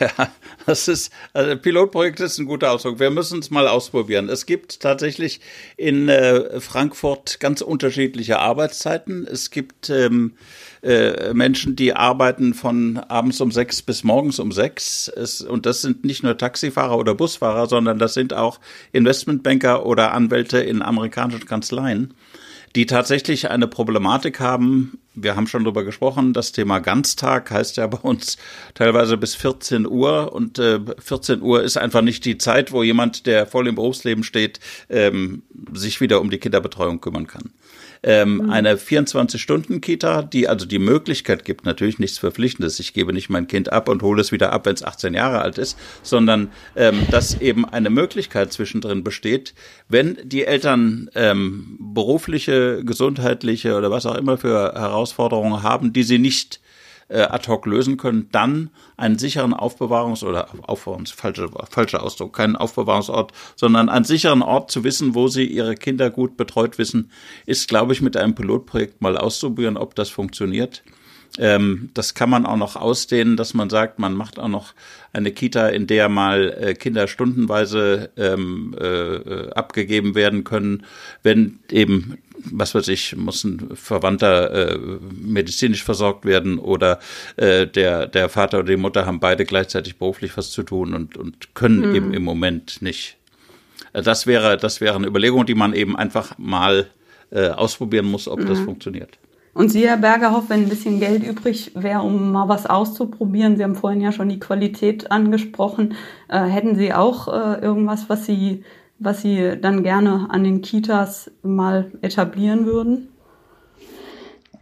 [0.00, 0.28] Ja,
[0.64, 2.98] das ist, also Pilotprojekt ist ein guter Ausdruck.
[2.98, 4.30] Wir müssen es mal ausprobieren.
[4.30, 5.40] Es gibt tatsächlich
[5.76, 9.26] in äh, Frankfurt ganz unterschiedliche Arbeitszeiten.
[9.26, 10.34] Es gibt ähm,
[10.82, 15.08] äh, Menschen, die arbeiten von abends um sechs bis morgens um sechs.
[15.08, 18.60] Es, und das sind nicht nur Taxifahrer oder Busfahrer, sondern das sind auch
[18.92, 22.14] Investmentbanker oder Anwälte in amerikanischen Kanzleien
[22.74, 24.98] die tatsächlich eine Problematik haben.
[25.14, 28.36] Wir haben schon darüber gesprochen, das Thema Ganztag heißt ja bei uns
[28.74, 33.26] teilweise bis 14 Uhr und äh, 14 Uhr ist einfach nicht die Zeit, wo jemand,
[33.26, 34.58] der voll im Berufsleben steht,
[34.90, 37.52] ähm, sich wieder um die Kinderbetreuung kümmern kann.
[38.06, 38.50] Ähm, mhm.
[38.50, 42.78] Eine 24-Stunden-Kita, die also die Möglichkeit gibt, natürlich nichts Verpflichtendes.
[42.78, 45.40] Ich gebe nicht mein Kind ab und hole es wieder ab, wenn es 18 Jahre
[45.40, 49.54] alt ist, sondern ähm, dass eben eine Möglichkeit zwischendrin besteht,
[49.88, 56.18] wenn die Eltern ähm, berufliche, gesundheitliche oder was auch immer für Herausforderungen haben, die sie
[56.18, 56.60] nicht
[57.08, 62.56] äh, ad hoc lösen können, dann einen sicheren Aufbewahrungs- oder Aufbewahrungs, falscher, falscher Ausdruck, keinen
[62.56, 67.10] Aufbewahrungsort, sondern einen sicheren Ort zu wissen, wo sie ihre Kinder gut betreut wissen,
[67.46, 70.82] ist, glaube ich, mit einem Pilotprojekt mal auszuprobieren, ob das funktioniert.
[71.36, 74.72] Ähm, das kann man auch noch ausdehnen, dass man sagt, man macht auch noch
[75.12, 80.84] eine Kita, in der mal äh, Kinder stundenweise ähm, äh, abgegeben werden können,
[81.22, 82.18] wenn eben
[82.50, 84.78] was weiß ich, muss ein Verwandter äh,
[85.10, 86.98] medizinisch versorgt werden oder
[87.36, 91.16] äh, der, der Vater oder die Mutter haben beide gleichzeitig beruflich was zu tun und,
[91.16, 91.94] und können mhm.
[91.94, 93.16] eben im Moment nicht.
[93.92, 96.86] Äh, das wäre, das wäre eine Überlegung, die man eben einfach mal
[97.30, 98.46] äh, ausprobieren muss, ob mhm.
[98.46, 99.18] das funktioniert.
[99.54, 103.62] Und Sie, Herr Bergerhoff, wenn ein bisschen Geld übrig wäre, um mal was auszuprobieren, Sie
[103.62, 105.94] haben vorhin ja schon die Qualität angesprochen,
[106.28, 108.64] äh, hätten Sie auch äh, irgendwas, was Sie,
[108.98, 113.08] was Sie dann gerne an den Kitas mal etablieren würden?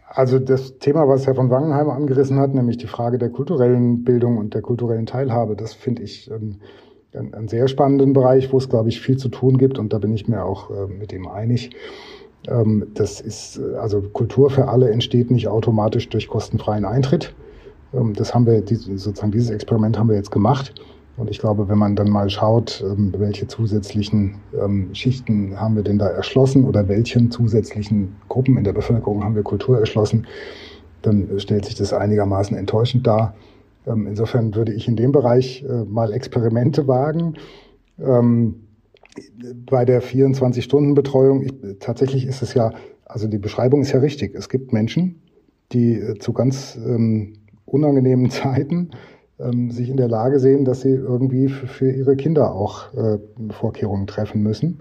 [0.09, 4.37] Also das Thema, was Herr von Wangenheim angerissen hat, nämlich die Frage der kulturellen Bildung
[4.37, 6.59] und der kulturellen Teilhabe, das finde ich ähm,
[7.13, 10.13] einen sehr spannenden Bereich, wo es, glaube ich, viel zu tun gibt und da bin
[10.13, 11.71] ich mir auch äh, mit ihm einig.
[12.47, 17.33] Ähm, das ist, also Kultur für alle entsteht nicht automatisch durch kostenfreien Eintritt.
[17.93, 20.73] Ähm, das haben wir, sozusagen dieses Experiment haben wir jetzt gemacht.
[21.15, 24.35] Und ich glaube, wenn man dann mal schaut, ähm, welche zusätzlichen
[24.93, 29.43] Schichten haben wir denn da erschlossen oder welchen zusätzlichen Gruppen in der Bevölkerung haben wir
[29.43, 30.25] Kultur erschlossen,
[31.01, 33.35] dann stellt sich das einigermaßen enttäuschend dar.
[33.85, 37.35] Insofern würde ich in dem Bereich äh, mal Experimente wagen
[39.65, 41.45] bei der 24-Stunden-Betreuung,
[41.79, 42.71] tatsächlich ist es ja,
[43.05, 44.33] also die Beschreibung ist ja richtig.
[44.35, 45.21] Es gibt Menschen,
[45.71, 47.33] die äh, zu ganz ähm,
[47.65, 48.91] unangenehmen Zeiten
[49.39, 53.17] ähm, sich in der Lage sehen, dass sie irgendwie für, für ihre Kinder auch äh,
[53.51, 54.79] Vorkehrungen treffen müssen.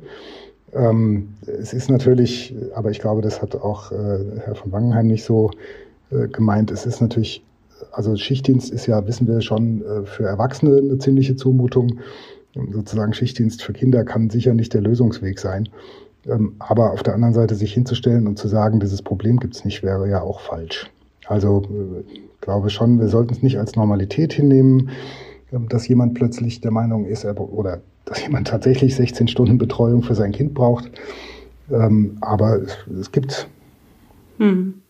[0.72, 5.24] Ähm, es ist natürlich, aber ich glaube, das hat auch äh, Herr von Wangenheim nicht
[5.24, 5.50] so
[6.10, 6.70] äh, gemeint.
[6.70, 7.44] Es ist natürlich,
[7.92, 12.00] also Schichtdienst ist ja, wissen wir schon, äh, für Erwachsene eine ziemliche Zumutung
[12.54, 15.68] sozusagen Schichtdienst für Kinder kann sicher nicht der Lösungsweg sein.
[16.26, 19.64] Ähm, aber auf der anderen Seite sich hinzustellen und zu sagen, dieses Problem gibt es
[19.64, 20.90] nicht, wäre ja auch falsch.
[21.26, 22.04] Also äh,
[22.42, 24.90] glaube schon, wir sollten es nicht als Normalität hinnehmen,
[25.50, 30.14] ähm, dass jemand plötzlich der Meinung ist, oder dass jemand tatsächlich 16 Stunden Betreuung für
[30.14, 30.90] sein Kind braucht.
[31.70, 33.48] Ähm, aber es, es gibt.
[34.38, 34.82] Hm.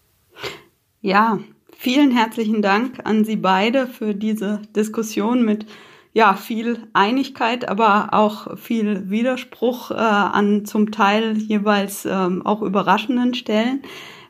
[1.01, 1.39] Ja,
[1.77, 5.67] vielen herzlichen Dank an Sie beide für diese Diskussion mit
[6.15, 13.35] ja, viel Einigkeit, aber auch viel Widerspruch äh, an zum Teil jeweils ähm, auch überraschenden
[13.35, 13.83] Stellen.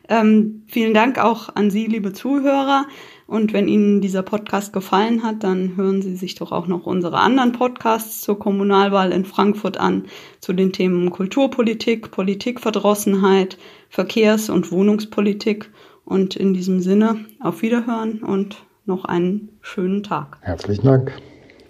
[0.09, 2.85] Ähm, vielen Dank auch an Sie, liebe Zuhörer.
[3.33, 7.17] Und wenn Ihnen dieser Podcast gefallen hat, dann hören Sie sich doch auch noch unsere
[7.17, 10.05] anderen Podcasts zur Kommunalwahl in Frankfurt an,
[10.39, 13.57] zu den Themen Kulturpolitik, Politikverdrossenheit,
[13.89, 15.71] Verkehrs- und Wohnungspolitik.
[16.05, 20.37] Und in diesem Sinne auf Wiederhören und noch einen schönen Tag.
[20.41, 21.11] Herzlichen Dank.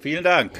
[0.01, 0.59] Vielen Dank.